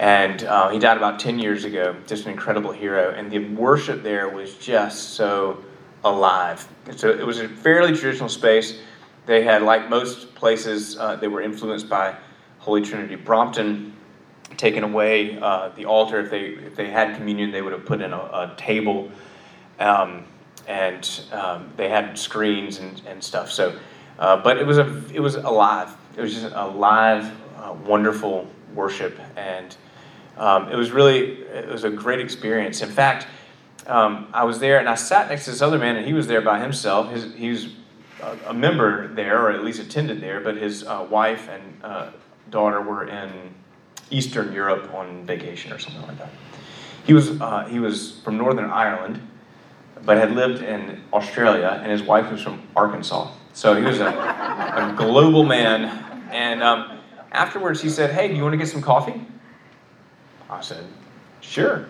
[0.00, 3.14] And uh, he died about 10 years ago, just an incredible hero.
[3.14, 5.62] And the worship there was just so
[6.02, 6.66] alive.
[6.96, 8.80] So it was a fairly traditional space.
[9.26, 12.16] They had, like most places, uh, they were influenced by
[12.58, 13.94] Holy Trinity Brompton,
[14.56, 16.20] taken away uh, the altar.
[16.20, 19.10] If they, if they had communion, they would have put in a, a table.
[19.78, 20.24] Um,
[20.66, 23.50] and um, they had screens and, and stuff.
[23.50, 23.78] So,
[24.18, 25.96] uh, but it was a it was alive.
[26.16, 29.76] It was just a live, uh, wonderful worship, and
[30.36, 32.82] um, it was really it was a great experience.
[32.82, 33.26] In fact,
[33.86, 36.26] um, I was there and I sat next to this other man, and he was
[36.26, 37.10] there by himself.
[37.10, 37.68] His, he was
[38.46, 42.10] a, member there, or at least attended there, but his uh, wife and uh,
[42.50, 43.54] daughter were in
[44.10, 46.30] Eastern Europe on vacation or something like that.
[47.04, 49.20] He was uh, he was from Northern Ireland,
[50.04, 53.32] but had lived in Australia, and his wife was from Arkansas.
[53.52, 55.84] So he was a, a global man.
[56.30, 56.98] And um,
[57.32, 59.26] afterwards, he said, "Hey, do you want to get some coffee?"
[60.48, 60.84] I said,
[61.40, 61.86] "Sure."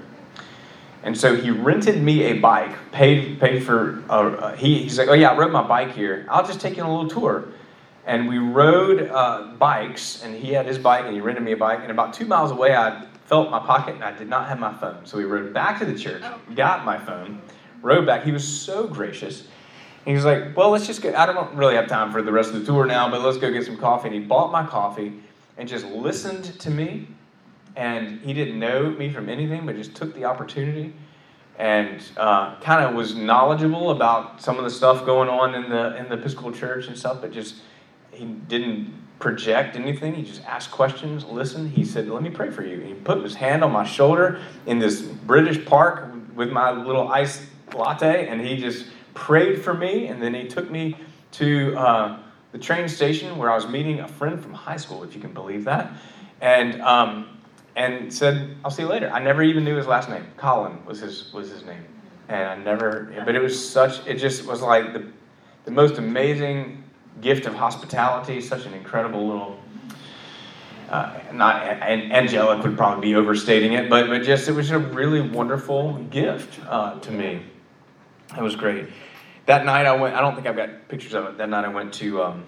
[1.02, 4.02] And so he rented me a bike, paid paid for.
[4.08, 6.26] Uh, uh, he, he's like, "Oh yeah, I rode my bike here.
[6.28, 7.48] I'll just take you on a little tour."
[8.06, 11.56] And we rode uh, bikes, and he had his bike, and he rented me a
[11.56, 11.80] bike.
[11.82, 14.74] And about two miles away, I felt my pocket, and I did not have my
[14.74, 15.06] phone.
[15.06, 16.22] So we rode back to the church,
[16.54, 17.40] got my phone,
[17.82, 18.24] rode back.
[18.24, 19.40] He was so gracious.
[19.40, 21.14] And he was like, "Well, let's just get.
[21.14, 23.50] I don't really have time for the rest of the tour now, but let's go
[23.50, 25.14] get some coffee." And he bought my coffee
[25.56, 27.06] and just listened to me
[27.80, 30.92] and he didn't know me from anything, but just took the opportunity
[31.58, 35.96] and uh, kind of was knowledgeable about some of the stuff going on in the
[35.96, 37.56] in the Episcopal Church and stuff, but just
[38.12, 40.14] he didn't project anything.
[40.14, 41.70] He just asked questions, listened.
[41.70, 44.78] He said, "Let me pray for you." he put his hand on my shoulder in
[44.78, 47.42] this British park with my little iced
[47.74, 50.08] latte, and he just prayed for me.
[50.08, 50.96] And then he took me
[51.32, 52.18] to uh,
[52.52, 55.32] the train station where I was meeting a friend from high school, if you can
[55.32, 55.92] believe that.
[56.42, 57.39] And um,
[57.76, 60.26] and said, "I'll see you later." I never even knew his last name.
[60.36, 61.84] Colin was his was his name,
[62.28, 63.12] and I never.
[63.24, 64.06] But it was such.
[64.06, 65.06] It just was like the
[65.64, 66.82] the most amazing
[67.20, 68.40] gift of hospitality.
[68.40, 69.60] Such an incredible little.
[70.88, 74.78] Uh, not and angelic would probably be overstating it, but but just it was a
[74.78, 77.42] really wonderful gift uh, to me.
[78.36, 78.88] It was great.
[79.46, 80.16] That night I went.
[80.16, 81.38] I don't think I've got pictures of it.
[81.38, 82.44] That night I went to um,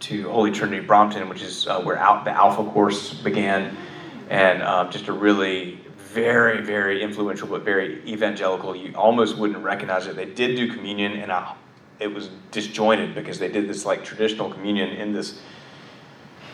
[0.00, 3.76] to Holy Trinity Brompton, which is uh, where out the Alpha course began
[4.32, 8.74] and um, just a really very, very influential, but very evangelical.
[8.74, 10.16] You almost wouldn't recognize it.
[10.16, 11.54] They did do communion, and I,
[12.00, 15.38] it was disjointed because they did this like traditional communion in this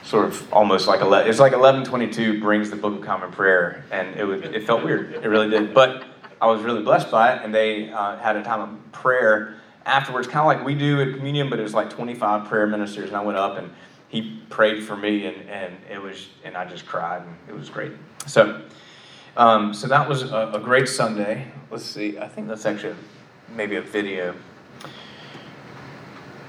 [0.03, 3.31] sort of almost like ele- it's like eleven twenty two brings the Book of Common
[3.31, 5.15] Prayer, and it would it felt weird.
[5.15, 6.05] It really did, but
[6.43, 9.55] I was really blessed by it, and they uh, had a time of prayer
[9.87, 12.67] afterwards, kind of like we do at communion, but it was like twenty five prayer
[12.67, 13.71] ministers, and I went up and
[14.09, 17.69] he prayed for me, and, and it was, and I just cried, and it was
[17.69, 17.93] great.
[18.27, 18.63] So,
[19.37, 21.47] um, so that was a, a, great Sunday.
[21.71, 22.97] Let's see, I think that's actually
[23.55, 24.35] maybe a video,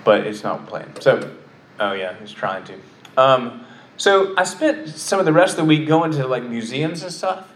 [0.05, 0.91] but it's not playing.
[1.01, 1.35] So,
[1.79, 2.79] oh yeah, he's trying to.
[3.17, 3.65] Um,
[3.97, 7.11] so I spent some of the rest of the week going to like museums and
[7.11, 7.51] stuff,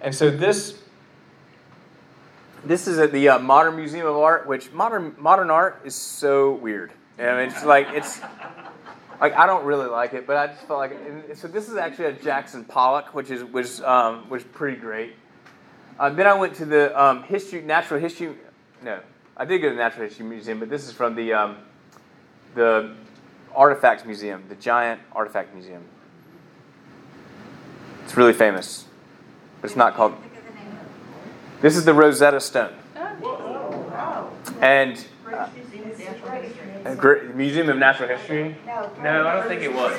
[0.00, 0.78] and so this.
[2.64, 6.52] This is at the uh, Modern Museum of Art, which modern modern art is so
[6.52, 6.92] weird.
[7.18, 8.20] I mean, it's like it's
[9.22, 10.90] like I don't really like it, but I just felt like.
[10.90, 11.38] It.
[11.38, 15.14] So this is actually a Jackson Pollock, which is was um, was pretty great.
[15.98, 18.34] Uh, then I went to the um, history, natural history.
[18.82, 18.98] No,
[19.36, 21.58] I did go to the Natural History Museum, but this is from the um,
[22.56, 22.96] the
[23.54, 25.84] Artifacts Museum, the giant Artifact Museum.
[28.02, 28.86] It's really famous,
[29.60, 30.14] but it's not called.
[31.60, 32.74] This is the Rosetta Stone,
[34.60, 35.06] and.
[35.32, 35.48] Uh,
[37.34, 38.56] Museum of Natural History?
[38.66, 39.98] No, I don't think it was.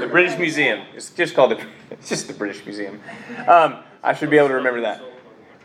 [0.00, 0.86] The British Museum.
[0.94, 1.64] It's just called the.
[1.90, 3.00] It's just the British Museum.
[3.46, 5.02] Um, I should be able to remember that.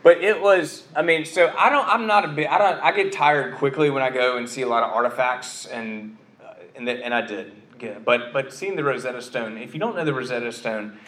[0.02, 0.84] But it was.
[0.94, 1.88] I mean, so I don't.
[1.88, 2.46] I'm not a big.
[2.46, 2.80] I don't.
[2.82, 6.54] I get tired quickly when I go and see a lot of artifacts, and uh,
[6.74, 7.52] and, the, and I did.
[7.78, 9.58] Get, but but seeing the Rosetta Stone.
[9.58, 10.98] If you don't know the Rosetta Stone,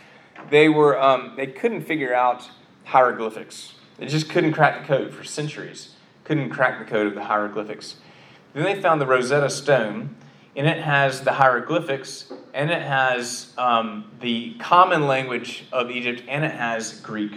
[0.50, 1.00] they were.
[1.00, 2.48] Um, they couldn't figure out
[2.84, 3.74] hieroglyphics.
[3.98, 5.94] They just couldn't crack the code for centuries.
[6.24, 7.96] Couldn't crack the code of the hieroglyphics.
[8.54, 10.14] Then they found the Rosetta Stone,
[10.56, 16.44] and it has the hieroglyphics, and it has um, the common language of Egypt, and
[16.44, 17.32] it has Greek.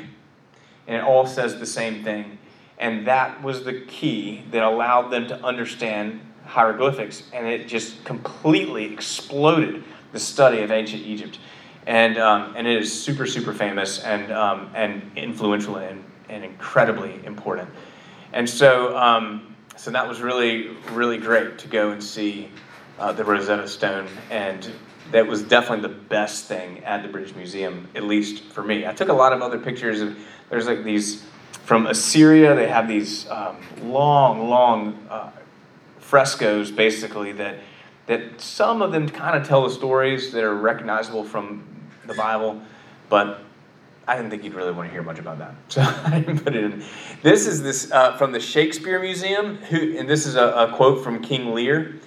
[0.87, 2.39] And it all says the same thing.
[2.79, 8.91] And that was the key that allowed them to understand hieroglyphics, and it just completely
[8.91, 11.39] exploded the study of ancient Egypt.
[11.85, 17.23] And, um, and it is super, super famous and, um, and influential and, and incredibly
[17.25, 17.69] important.
[18.33, 22.49] And so, um, so that was really, really great to go and see
[22.99, 24.07] uh, the Rosetta Stone.
[24.29, 24.69] And
[25.11, 28.85] that was definitely the best thing at the British Museum, at least for me.
[28.85, 30.17] I took a lot of other pictures of,
[30.49, 31.23] there's like these,
[31.65, 35.31] from Assyria, they have these um, long, long uh,
[35.99, 37.57] frescoes basically that
[38.07, 41.63] that some of them kind of tell the stories that are recognizable from
[42.05, 42.61] the Bible,
[43.09, 43.41] but
[44.07, 46.55] I didn't think you'd really want to hear much about that, so I didn't put
[46.55, 46.83] it in.
[47.21, 51.03] This is this uh, from the Shakespeare Museum, who, and this is a, a quote
[51.03, 51.99] from King Lear.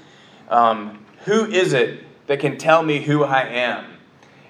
[0.49, 3.87] Um, who is it that can tell me who I am?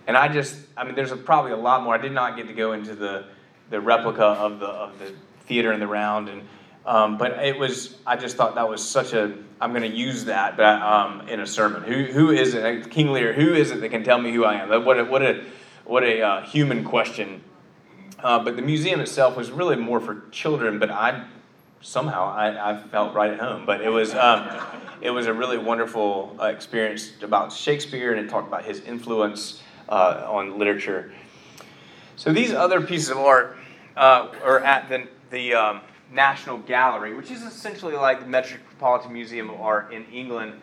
[0.07, 1.95] And I just, I mean, there's a, probably a lot more.
[1.95, 3.27] I did not get to go into the
[3.71, 5.13] the replica of the of the
[5.47, 6.43] theater in the round and
[6.87, 10.27] um, but it was, I just thought that was such a, I'm going to use
[10.27, 11.83] that but, um, in a sermon.
[11.83, 14.55] Who, who is it, King Lear, who is it that can tell me who I
[14.55, 14.85] am?
[14.85, 15.45] What a, what a,
[15.85, 17.43] what a uh, human question.
[18.19, 21.25] Uh, but the museum itself was really more for children, but I,
[21.81, 23.67] somehow, I, I felt right at home.
[23.67, 24.49] But it was, um,
[25.01, 29.63] it was a really wonderful uh, experience about Shakespeare, and it talked about his influence
[29.89, 31.13] uh, on literature.
[32.17, 33.59] So these other pieces of art
[33.97, 35.81] uh, are at the, the um,
[36.13, 40.55] National Gallery, which is essentially like the Metropolitan Museum of Art in England.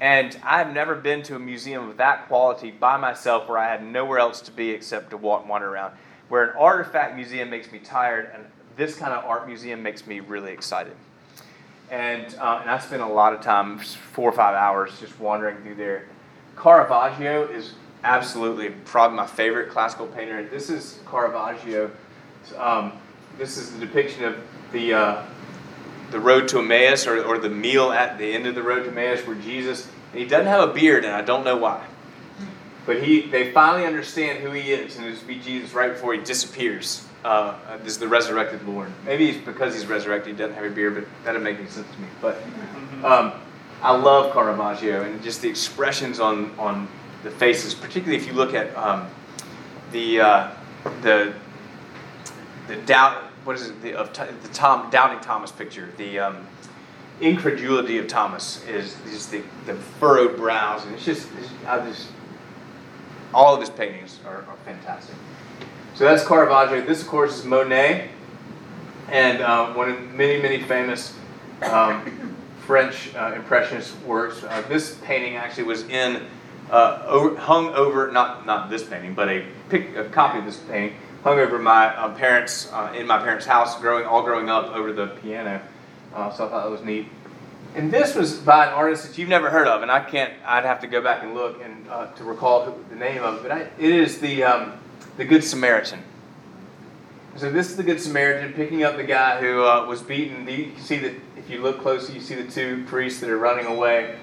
[0.00, 3.84] And I've never been to a museum of that quality by myself where I had
[3.84, 5.94] nowhere else to be except to walk and wander around.
[6.28, 8.44] Where an artifact museum makes me tired, and
[8.76, 10.94] this kind of art museum makes me really excited.
[11.90, 15.58] And, uh, and I spent a lot of time, four or five hours, just wandering
[15.58, 16.06] through there.
[16.56, 20.46] Caravaggio is absolutely probably my favorite classical painter.
[20.48, 21.90] This is Caravaggio.
[22.58, 22.92] Um,
[23.38, 24.36] this is the depiction of
[24.72, 25.22] the, uh,
[26.10, 28.90] the road to Emmaus or, or the meal at the end of the road to
[28.90, 31.84] Emmaus where Jesus, and he doesn't have a beard, and I don't know why.
[32.86, 36.20] But he, they finally understand who he is, and it's be Jesus right before he
[36.20, 37.06] disappears.
[37.24, 38.92] Uh, this is the resurrected Lord.
[39.06, 41.68] Maybe it's because he's resurrected, he doesn't have a beard, but that doesn't make any
[41.68, 42.08] sense to me.
[42.20, 42.42] But
[43.02, 43.32] um,
[43.82, 46.86] I love Caravaggio and just the expressions on, on
[47.22, 49.08] the faces, particularly if you look at um,
[49.92, 50.50] the, uh,
[51.00, 51.32] the,
[52.68, 56.46] the doubt what is it the, of the Tom doubting Thomas picture the um,
[57.20, 62.08] incredulity of Thomas is just the, the furrowed brows and it's just it's, I just
[63.32, 65.16] all of his paintings are, are, fantastic.
[65.94, 66.86] So that's Caravaggio.
[66.86, 68.10] This of course is Monet
[69.10, 71.14] and uh, one of many many famous
[71.62, 74.42] um, French uh, impressionist works.
[74.42, 76.24] Uh, this painting actually was in
[76.70, 80.56] uh, over, hung over not not this painting but a, pic, a copy of this
[80.56, 84.66] painting hung over my uh, parents uh, in my parents' house, growing all growing up
[84.66, 85.60] over the piano.
[86.14, 87.08] Uh, so I thought that was neat.
[87.74, 90.32] And this was by an artist that you've never heard of, and I can't.
[90.46, 93.36] I'd have to go back and look and uh, to recall who, the name of
[93.36, 93.42] it.
[93.42, 94.74] But I, it is the um,
[95.16, 96.00] the Good Samaritan.
[97.36, 100.46] So this is the Good Samaritan picking up the guy who uh, was beaten.
[100.46, 103.38] You can see that if you look closely, you see the two priests that are
[103.38, 104.18] running away.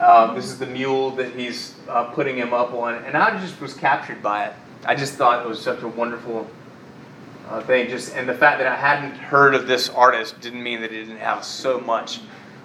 [0.00, 1.74] Uh, this is the mule that he's
[2.14, 4.54] putting him up on, and I just was captured by it.
[4.84, 6.48] I just thought it was such a wonderful
[7.48, 7.88] uh, thing.
[7.88, 10.98] Just and the fact that I hadn't heard of this artist didn't mean that he
[10.98, 12.20] didn't have so much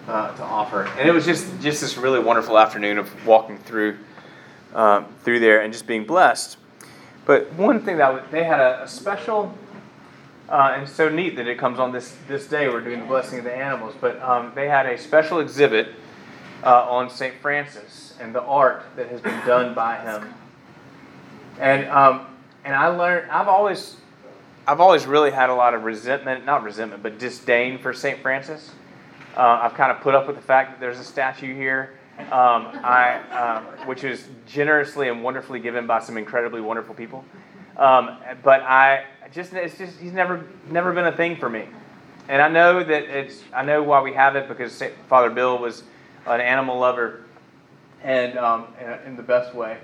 [0.08, 0.84] uh, to offer.
[0.97, 3.97] And it was just just this really wonderful afternoon of walking through
[4.73, 6.58] um, through there and just being blessed.
[7.26, 9.58] But one thing that they had a, a special.
[10.49, 12.67] Uh, and so neat that it comes on this, this day.
[12.67, 15.88] We're doing the blessing of the animals, but um, they had a special exhibit
[16.63, 17.34] uh, on St.
[17.41, 20.34] Francis and the art that has been done by him
[21.59, 22.25] and um,
[22.63, 23.97] and I learned I've always
[24.67, 28.21] I've always really had a lot of resentment, not resentment, but disdain for St.
[28.21, 28.71] Francis.
[29.35, 32.67] Uh, I've kind of put up with the fact that there's a statue here, um,
[32.83, 37.25] I, um, which is generously and wonderfully given by some incredibly wonderful people.
[37.75, 41.65] Um, but I just it's just he's never never been a thing for me,
[42.29, 45.83] and I know that it's I know why we have it because Father Bill was
[46.25, 47.25] an animal lover,
[48.04, 48.67] and um,
[49.06, 49.77] in the best way.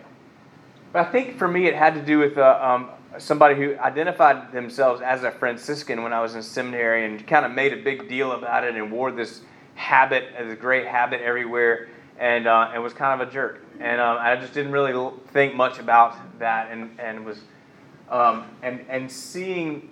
[0.91, 4.51] But I think for me, it had to do with uh, um, somebody who identified
[4.51, 8.09] themselves as a Franciscan when I was in seminary and kind of made a big
[8.09, 9.41] deal about it and wore this
[9.75, 11.87] habit this great habit everywhere
[12.19, 13.63] and, uh, and was kind of a jerk.
[13.79, 17.39] And um, I just didn't really think much about that and, and was
[18.09, 19.91] um, and, and seeing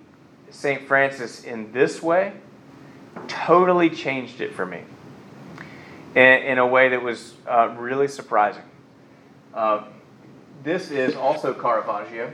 [0.50, 0.88] St.
[0.88, 2.34] Francis in this way
[3.28, 4.82] totally changed it for me
[6.16, 8.64] in, in a way that was uh, really surprising.
[9.54, 9.84] Uh,
[10.68, 12.30] this is also Caravaggio,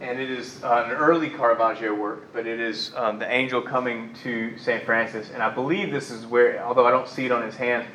[0.00, 4.14] and it is uh, an early Caravaggio work, but it is um, the angel coming
[4.22, 4.84] to St.
[4.84, 5.30] Francis.
[5.34, 7.88] And I believe this is where, although I don't see it on his hand,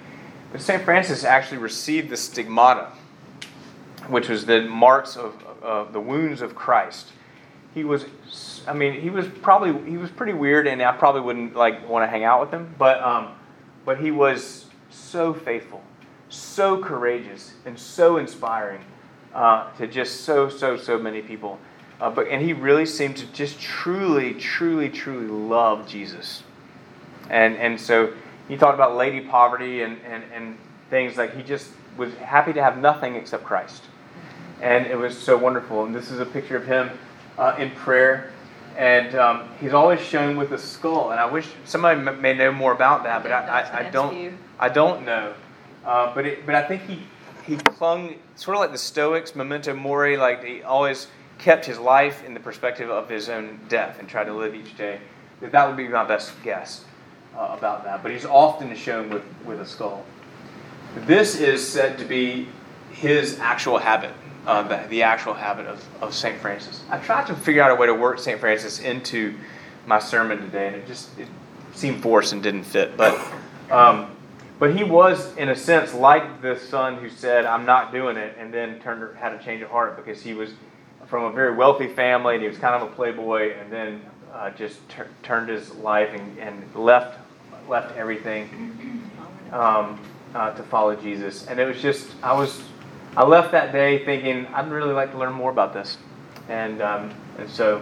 [0.52, 0.84] But St.
[0.84, 2.92] Francis actually received the stigmata,
[4.10, 7.08] which was the marks of, of the wounds of Christ.
[7.74, 8.06] He was,
[8.68, 12.04] I mean, he was probably he was pretty weird, and I probably wouldn't like want
[12.04, 12.76] to hang out with him.
[12.78, 13.30] But um,
[13.86, 15.82] but he was so faithful,
[16.28, 18.82] so courageous, and so inspiring
[19.34, 21.60] uh, to just so so so many people.
[22.02, 26.44] Uh, but and he really seemed to just truly, truly, truly love Jesus.
[27.30, 28.14] And and so
[28.48, 30.58] he talked about lady poverty and, and, and
[30.90, 33.84] things like he just was happy to have nothing except Christ.
[34.62, 35.86] And it was so wonderful.
[35.86, 36.90] And this is a picture of him
[37.38, 38.32] uh, in prayer.
[38.78, 41.12] And um, he's always shown with a skull.
[41.12, 44.38] And I wish somebody m- may know more about that, but I, I, I don't.
[44.58, 45.34] I don't know.
[45.86, 47.04] Uh, but it, but I think he
[47.50, 50.18] he clung sort of like the Stoics, memento mori.
[50.18, 51.08] Like he always
[51.39, 54.78] kept his life in the perspective of his own death and tried to live each
[54.78, 55.00] day.
[55.41, 56.86] That that would be my best guess
[57.36, 58.04] uh, about that.
[58.04, 60.06] But he's often shown with with a skull.
[60.95, 62.47] This is said to be
[62.91, 64.14] his actual habit
[64.45, 66.39] uh, the, the, actual habit of, of St.
[66.39, 66.84] Francis.
[66.89, 68.39] I tried to figure out a way to work St.
[68.39, 69.36] Francis into
[69.86, 71.28] my sermon today, and it just it
[71.74, 72.97] seemed forced and didn't fit.
[72.97, 73.20] But,
[73.70, 74.10] um,
[74.60, 78.36] but he was, in a sense, like the son who said, I'm not doing it,
[78.38, 80.51] and then turned, had a change of heart because he was
[81.07, 84.01] from a very wealthy family and he was kind of a playboy, and then
[84.34, 84.80] uh, just
[85.24, 87.18] turned his life and, and left,
[87.68, 89.01] left everything
[89.51, 89.99] um,
[90.36, 91.47] uh, to follow Jesus.
[91.47, 92.62] And it was just, I was
[93.18, 95.97] I left that day thinking I'd really like to learn more about this,
[96.47, 97.82] and um, and so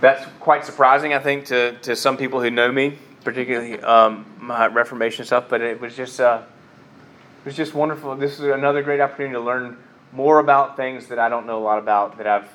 [0.00, 4.66] that's quite surprising, I think, to, to some people who know me, particularly um, my
[4.66, 5.46] Reformation stuff.
[5.48, 6.42] But it was just uh,
[7.42, 8.14] it was just wonderful.
[8.16, 9.78] This is another great opportunity to learn
[10.12, 12.18] more about things that I don't know a lot about.
[12.18, 12.48] That I've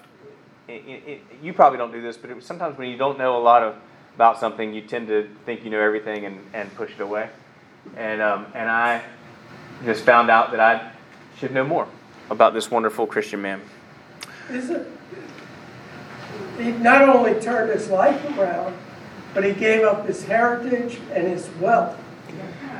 [0.67, 3.39] it, it, you probably don't do this, but it, sometimes when you don't know a
[3.41, 3.75] lot of
[4.15, 7.29] about something, you tend to think you know everything and, and push it away.
[7.95, 9.03] And um, and I
[9.85, 10.91] just found out that I
[11.37, 11.87] should know more
[12.29, 13.61] about this wonderful Christian man.
[14.49, 14.87] Isn't,
[16.57, 18.75] he not only turned his life around,
[19.37, 21.95] but he gave up his heritage and his wealth.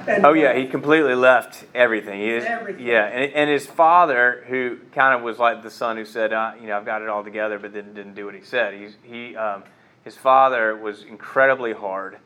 [0.07, 2.19] And oh yeah, he completely left everything.
[2.19, 2.83] He is, everything.
[2.83, 6.53] Yeah, and, and his father, who kind of was like the son who said, uh,
[6.59, 8.73] you know, I've got it all together, but then didn't do what he said.
[8.73, 9.65] He's, he, um,
[10.03, 12.17] his father was incredibly hard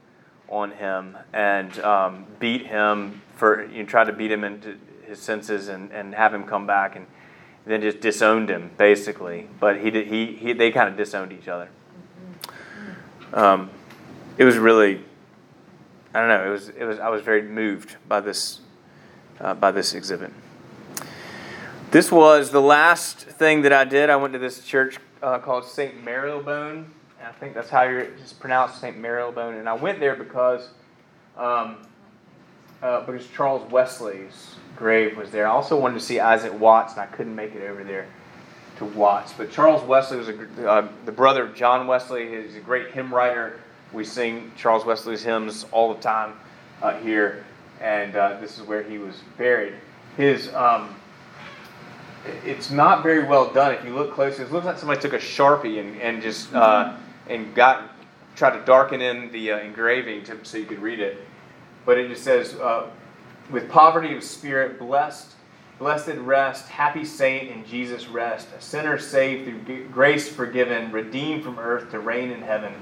[0.48, 5.20] on him and um, beat him for, you know, tried to beat him into his
[5.20, 7.06] senses and, and have him come back and
[7.66, 9.50] then just disowned him basically.
[9.60, 11.68] But he did, he, he they kind of disowned each other.
[13.34, 13.70] Um,
[14.38, 15.02] it was really
[16.14, 16.46] I don't know.
[16.46, 18.60] It was it was I was very moved by this
[19.40, 20.32] uh, by this exhibit.
[21.92, 24.10] This was the last thing that I did.
[24.10, 26.92] I went to this church uh, called Saint Marylebone.
[27.24, 29.56] I think that's how it's pronounced Saint Marylebone.
[29.56, 30.70] And I went there because
[31.38, 31.78] um,
[32.82, 35.48] uh, because Charles Wesley's grave was there.
[35.48, 38.08] I also wanted to see Isaac Watts, and I couldn't make it over there
[38.78, 39.34] to Watts.
[39.34, 42.42] But Charles Wesley was a, uh, the brother of John Wesley.
[42.42, 43.60] He's a great hymn writer.
[43.94, 46.34] We sing Charles Wesley's hymns all the time
[46.82, 47.44] uh, here,
[47.80, 49.74] and uh, this is where he was buried.
[50.18, 50.96] His um,
[52.46, 53.74] it's not very well done.
[53.74, 56.96] If you look closely, it looks like somebody took a sharpie and, and just uh,
[57.28, 57.90] and got
[58.36, 61.26] tried to darken in the uh, engraving to, so you could read it.
[61.86, 62.90] But it just says uh,
[63.50, 65.34] with poverty of spirit, blessed,
[65.80, 71.60] blessed rest, happy saint in Jesus rest, a sinner saved through grace forgiven, redeemed from
[71.60, 72.74] earth to reign in heaven,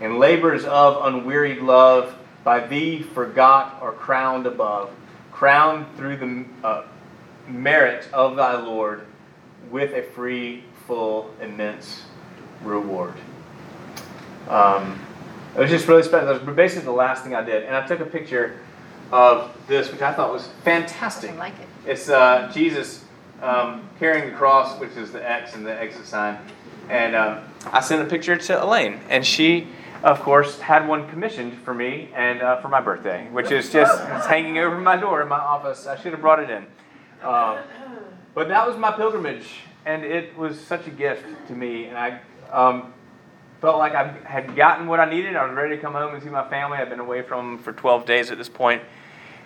[0.00, 4.90] in labors of unwearied love, by thee forgot or crowned above,
[5.32, 6.84] crowned through the uh,
[7.48, 9.06] merit of thy Lord,
[9.70, 12.04] with a free, full, immense
[12.62, 13.14] reward.
[14.48, 15.00] Um,
[15.56, 16.26] it was just really special.
[16.26, 18.60] That was basically the last thing I did, and I took a picture
[19.10, 21.30] of this, which I thought was fantastic.
[21.32, 21.90] I like it.
[21.90, 23.04] It's uh, Jesus
[23.42, 26.38] um, carrying the cross, which is the X and the exit sign.
[26.88, 27.40] And uh,
[27.72, 29.68] I sent a picture to Elaine, and she,
[30.02, 34.00] of course, had one commissioned for me and uh, for my birthday, which is just
[34.10, 35.86] it's hanging over my door in my office.
[35.86, 36.66] I should have brought it in.
[37.22, 37.62] Uh,
[38.34, 41.86] but that was my pilgrimage, and it was such a gift to me.
[41.86, 42.20] And I
[42.52, 42.92] um,
[43.60, 45.36] felt like I had gotten what I needed.
[45.36, 46.78] I was ready to come home and see my family.
[46.78, 48.82] I've been away from them for 12 days at this point.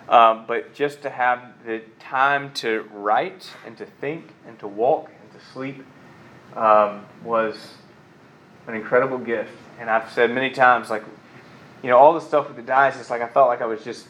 [0.09, 5.09] Um, but just to have the time to write and to think and to walk
[5.23, 5.85] and to sleep
[6.57, 7.75] um, was
[8.67, 9.53] an incredible gift.
[9.81, 11.03] And I've said many times, like,
[11.83, 14.07] you know, all the stuff with the diocese, like I felt like I was just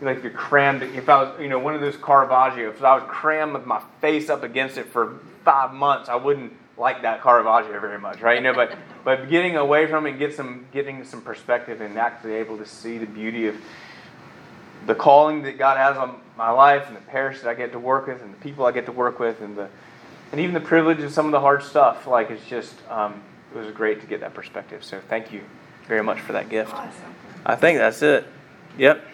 [0.00, 2.94] like if you're crammed, if I was, you know, one of those Caravaggio, if I
[2.96, 7.22] was crammed with my face up against it for five months, I wouldn't like that
[7.22, 8.36] Caravaggio very much, right?
[8.36, 11.96] You know, but but getting away from it, and get some getting some perspective, and
[11.98, 13.56] actually able to see the beauty of
[14.86, 17.78] the calling that God has on my life and the parish that I get to
[17.78, 19.68] work with and the people I get to work with and the
[20.32, 22.06] and even the privilege of some of the hard stuff.
[22.06, 23.22] Like it's just um,
[23.54, 24.84] it was great to get that perspective.
[24.84, 25.42] So thank you
[25.86, 26.74] very much for that gift.
[27.44, 28.26] I think that's it.
[28.78, 29.04] Yep.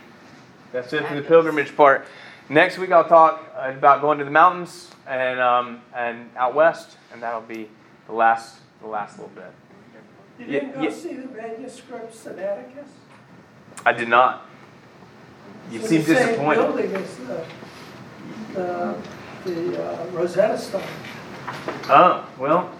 [0.72, 2.06] That's it for the pilgrimage part.
[2.48, 7.22] Next week I'll talk about going to the mountains and um, and out west, and
[7.22, 7.68] that'll be
[8.06, 9.52] the last the last little bit.
[10.38, 10.90] You Yeah, didn't go yeah.
[10.90, 12.86] see the manuscript Sinaiticus?
[13.84, 14.46] I did not.
[15.70, 16.62] You It's seem disappointed.
[16.62, 17.44] building the,
[18.54, 18.96] the,
[19.44, 20.82] the uh, Rosetta Stone.
[21.88, 22.70] Oh well,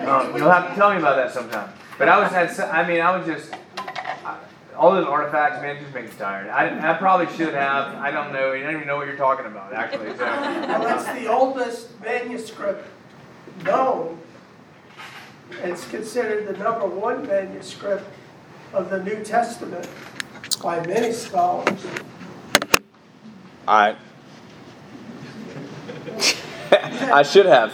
[0.00, 1.72] um, you'll have to tell me about that sometime.
[1.98, 4.38] But I was had I mean I was just I-
[4.76, 6.48] all those artifacts, man, just makes me tired.
[6.48, 7.94] I, I probably should have.
[7.96, 8.52] I don't know.
[8.52, 10.16] I don't even know what you're talking about actually.
[10.16, 10.24] So.
[10.24, 12.88] Well, that's the oldest manuscript
[13.64, 14.18] known.
[15.62, 18.08] It's considered the number one manuscript
[18.72, 19.86] of the New Testament
[20.62, 21.84] by many scholars.
[23.68, 23.96] I
[26.72, 27.72] I should have.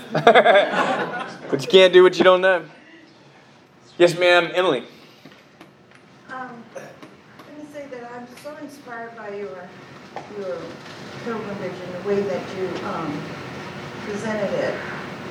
[1.51, 2.65] but you can't do what you don't know.
[3.97, 4.85] Yes, ma'am, Emily.
[6.31, 9.69] Um, let me say that I'm so inspired by your,
[10.39, 10.59] your
[11.25, 13.21] pilgrimage and the way that you, um,
[14.09, 14.75] presented it.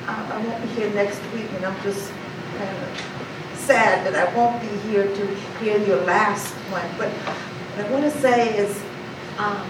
[0.06, 2.10] I, I won't be here next week and I'm just
[2.56, 5.26] kind of sad that I won't be here to
[5.60, 6.88] hear your last one.
[6.96, 8.80] But what I want to say is,
[9.38, 9.66] um,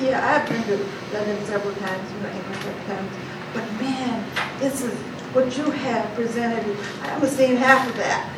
[0.00, 0.76] yeah, I've been to
[1.12, 3.10] London several times, you know, England several times.
[3.52, 4.24] But man,
[4.58, 4.98] this is,
[5.34, 6.64] what you have presented,
[7.02, 8.34] I haven't seen half of that.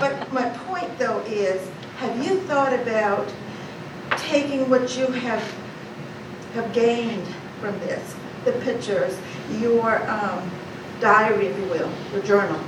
[0.00, 3.28] But my point though is, have you thought about
[4.16, 5.42] taking what you have,
[6.54, 7.26] have gained
[7.60, 9.18] from this, the pictures,
[9.60, 10.50] your um,
[11.00, 12.58] diary, if you will, your journal,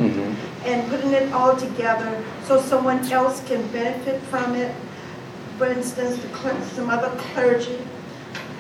[0.65, 4.75] and putting it all together so someone else can benefit from it?
[5.59, 7.79] For instance, the cler- some other clergy,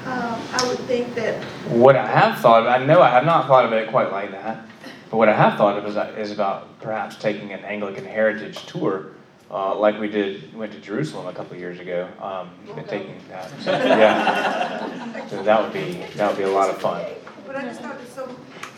[0.06, 3.46] um, I would think that What I have thought of, I know I have not
[3.46, 4.64] thought of it quite like that,
[5.11, 9.12] but what I have thought of is, is about perhaps taking an Anglican heritage tour,
[9.50, 13.20] uh, like we did, went to Jerusalem a couple of years ago, um, and taking
[13.28, 13.50] that.
[13.61, 15.26] So, yeah.
[15.26, 17.04] So that would be, that would be a lot of fun.
[17.44, 18.28] But I just thought that so,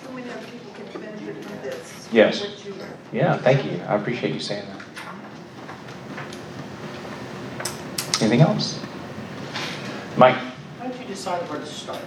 [0.02, 2.08] so many other people can benefit from this.
[2.10, 2.64] Yes.
[2.64, 2.74] You
[3.12, 3.78] Yeah, thank you.
[3.86, 4.78] I appreciate you saying that.
[8.22, 8.80] Anything else?
[10.16, 10.36] Mike?
[10.78, 12.00] How did you decide where to start?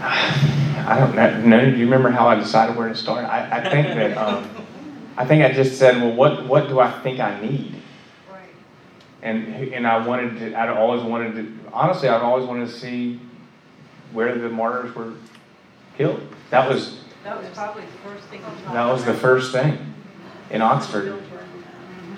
[0.00, 1.40] I don't know.
[1.40, 3.24] No, do you remember how I decided where to start?
[3.24, 4.48] I, I think that um,
[5.16, 7.74] I think I just said, well, what what do I think I need?
[8.30, 8.42] Right.
[9.22, 10.58] And and I wanted to.
[10.58, 11.70] I'd always wanted to.
[11.72, 13.20] Honestly, I've always wanted to see
[14.12, 15.14] where the martyrs were
[15.96, 16.20] killed.
[16.50, 18.42] That was That was probably the first thing
[18.72, 19.94] that was the first thing
[20.50, 21.20] in Oxford,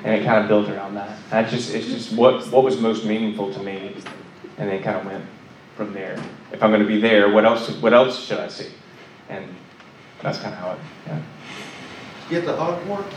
[0.04, 1.16] and it kind of built around that.
[1.30, 3.94] That just it's just what what was most meaningful to me,
[4.58, 5.24] and then kind of went
[5.78, 6.20] from there.
[6.52, 8.70] If I'm going to be there, what else what else should I see?
[9.28, 9.46] And
[10.20, 10.78] that's kind of how it.
[11.06, 11.22] Yeah.
[12.28, 13.14] Get the Hogwarts?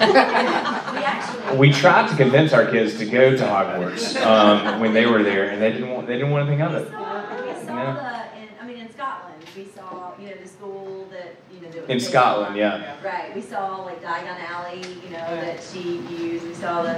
[0.02, 1.56] We actually.
[1.58, 5.50] We tried to convince our kids to go to Hogwarts um, when they were there,
[5.50, 6.90] and they didn't want they didn't want anything of We it.
[6.90, 7.94] saw, we saw Yeah.
[8.34, 11.70] the, in, I mean, in Scotland, we saw, you know, the school that, you know,
[11.72, 11.90] that.
[11.90, 12.96] In Scotland, yeah.
[13.04, 16.94] Right, we saw like Diagon Alley, you know, that she used, we saw the,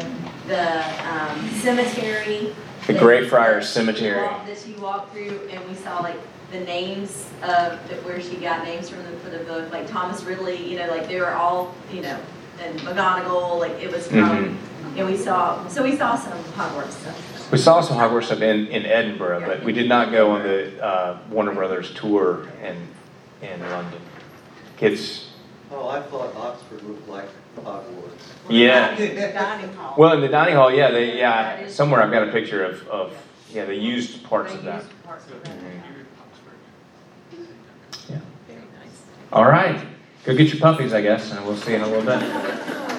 [0.47, 0.65] the,
[1.13, 2.55] um, cemetery.
[2.87, 4.23] The that- Greyfriars that she Cemetery.
[4.27, 6.17] walked- That she walked through, and we saw like
[6.53, 10.23] the names of, that where she got names from the, for the book, like Thomas
[10.25, 12.19] Ridley, you know, like they were all, you know,
[12.63, 14.57] and McGonagall, like it was from,
[14.97, 17.51] and we saw, so we saw some Hogwarts stuff.
[17.51, 20.81] We saw some Hogwarts stuff in, in Edinburgh, but we did not go on the
[20.85, 22.77] uh, Warner Brothers tour in
[23.43, 24.01] in London.
[24.77, 25.31] Kids,
[25.71, 27.29] Oh, I thought Oxford looked like
[27.63, 28.13] Hogwarts.
[28.49, 28.97] yeah.
[29.33, 29.77] Dining.
[29.97, 31.67] Well, in the dining hall, yeah, they yeah.
[31.69, 33.17] Somewhere I've got a picture of, of
[33.53, 34.83] yeah, they used parts They of that.
[34.83, 35.57] used parts of that.
[38.11, 38.19] Yeah.
[39.33, 39.81] All right,
[40.25, 42.91] go get your puppies, I guess, and we'll see you in a little bit.